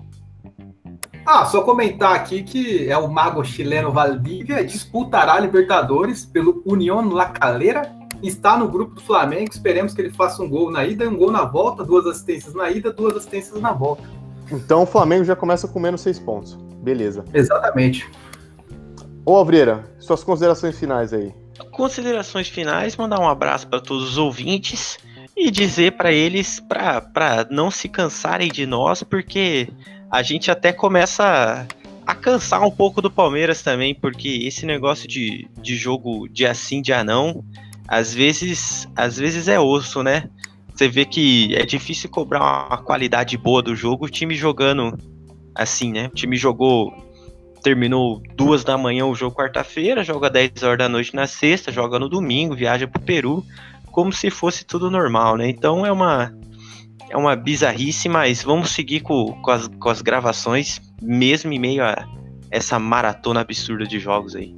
[1.25, 7.07] Ah, só comentar aqui que é o mago chileno Valdívia, disputará a Libertadores pelo União
[7.07, 11.07] La Calera, está no grupo do Flamengo, esperemos que ele faça um gol na ida
[11.07, 14.03] um gol na volta, duas assistências na ida, duas assistências na volta.
[14.51, 16.55] Então o Flamengo já começa com menos seis pontos.
[16.81, 17.23] Beleza.
[17.33, 18.09] Exatamente.
[19.25, 21.33] Ô Alvreira, suas considerações finais aí.
[21.71, 24.97] Considerações finais, mandar um abraço para todos os ouvintes
[25.35, 29.69] e dizer para eles para não se cansarem de nós, porque
[30.09, 31.67] a gente até começa
[32.05, 36.81] a cansar um pouco do Palmeiras também, porque esse negócio de, de jogo dia sim,
[36.81, 37.43] dia não,
[37.87, 40.29] às vezes, às vezes é osso, né?
[40.79, 44.97] Você vê que é difícil cobrar uma qualidade boa do jogo, o time jogando
[45.53, 46.05] assim, né?
[46.05, 46.93] O time jogou,
[47.61, 51.99] terminou duas da manhã o jogo quarta-feira, joga 10 horas da noite na sexta, joga
[51.99, 53.43] no domingo, viaja pro Peru,
[53.91, 55.49] como se fosse tudo normal, né?
[55.49, 56.33] Então é uma
[57.09, 61.83] é uma bizarrice, mas vamos seguir com, com, as, com as gravações, mesmo em meio
[61.83, 62.07] a
[62.49, 64.55] essa maratona absurda de jogos aí.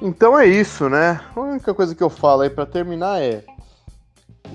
[0.00, 1.20] Então é isso, né?
[1.34, 3.44] A única coisa que eu falo aí para terminar é: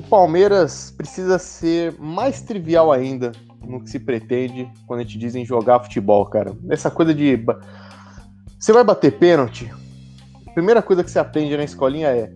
[0.10, 3.32] Palmeiras precisa ser mais trivial ainda
[3.64, 6.54] no que se pretende quando a gente diz em jogar futebol, cara.
[6.70, 7.46] Essa coisa de.
[8.60, 9.72] Você vai bater pênalti?
[10.48, 12.34] A primeira coisa que você aprende na escolinha é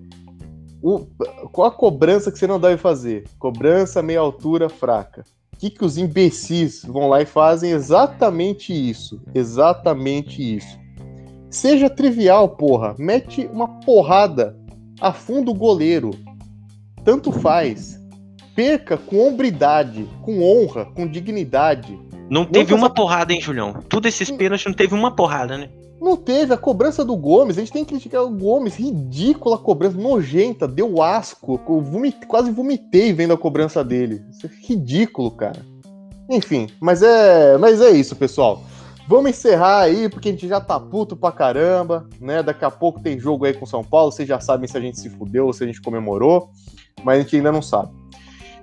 [0.81, 1.07] o,
[1.51, 3.23] qual a cobrança que você não deve fazer?
[3.39, 5.23] Cobrança meia altura fraca.
[5.53, 7.71] O que, que os imbecis vão lá e fazem?
[7.71, 9.21] Exatamente isso.
[9.33, 10.77] Exatamente isso.
[11.49, 12.95] Seja trivial, porra.
[12.99, 14.57] Mete uma porrada,
[14.99, 16.11] afunda o goleiro.
[17.03, 17.99] Tanto faz.
[18.55, 21.99] Perca com hombridade, com honra, com dignidade.
[22.29, 23.73] Não teve uma porrada, hein, Julião?
[23.89, 25.69] Tudo esses pênaltis não teve uma porrada, né?
[25.99, 26.53] Não teve.
[26.53, 28.75] A cobrança do Gomes, a gente tem que criticar o Gomes.
[28.75, 31.59] Ridícula a cobrança, nojenta, deu asco.
[31.67, 34.21] Eu vomite, quase vomitei vendo a cobrança dele.
[34.29, 35.65] Isso é ridículo, cara.
[36.29, 38.63] Enfim, mas é, mas é isso, pessoal.
[39.07, 42.41] Vamos encerrar aí, porque a gente já tá puto pra caramba, né?
[42.41, 44.11] Daqui a pouco tem jogo aí com São Paulo.
[44.11, 46.49] Vocês já sabem se a gente se fudeu ou se a gente comemorou,
[47.03, 47.91] mas a gente ainda não sabe.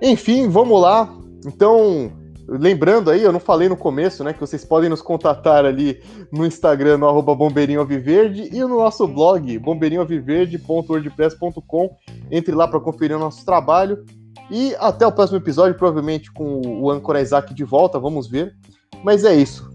[0.01, 1.07] Enfim, vamos lá.
[1.45, 2.11] Então,
[2.53, 6.45] Lembrando aí, eu não falei no começo, né, que vocês podem nos contatar ali no
[6.45, 11.95] Instagram, no arroba bombeirinhoaviverde e no nosso blog, bombeirinhoaviverde.wordpress.com.
[12.29, 14.03] Entre lá para conferir o nosso trabalho.
[14.49, 18.53] E até o próximo episódio, provavelmente com o âncora Isaac de volta, vamos ver.
[19.01, 19.71] Mas é isso.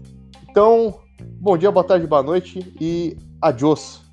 [0.47, 0.99] Então,
[1.39, 4.06] bom dia, boa tarde, boa noite e adiós.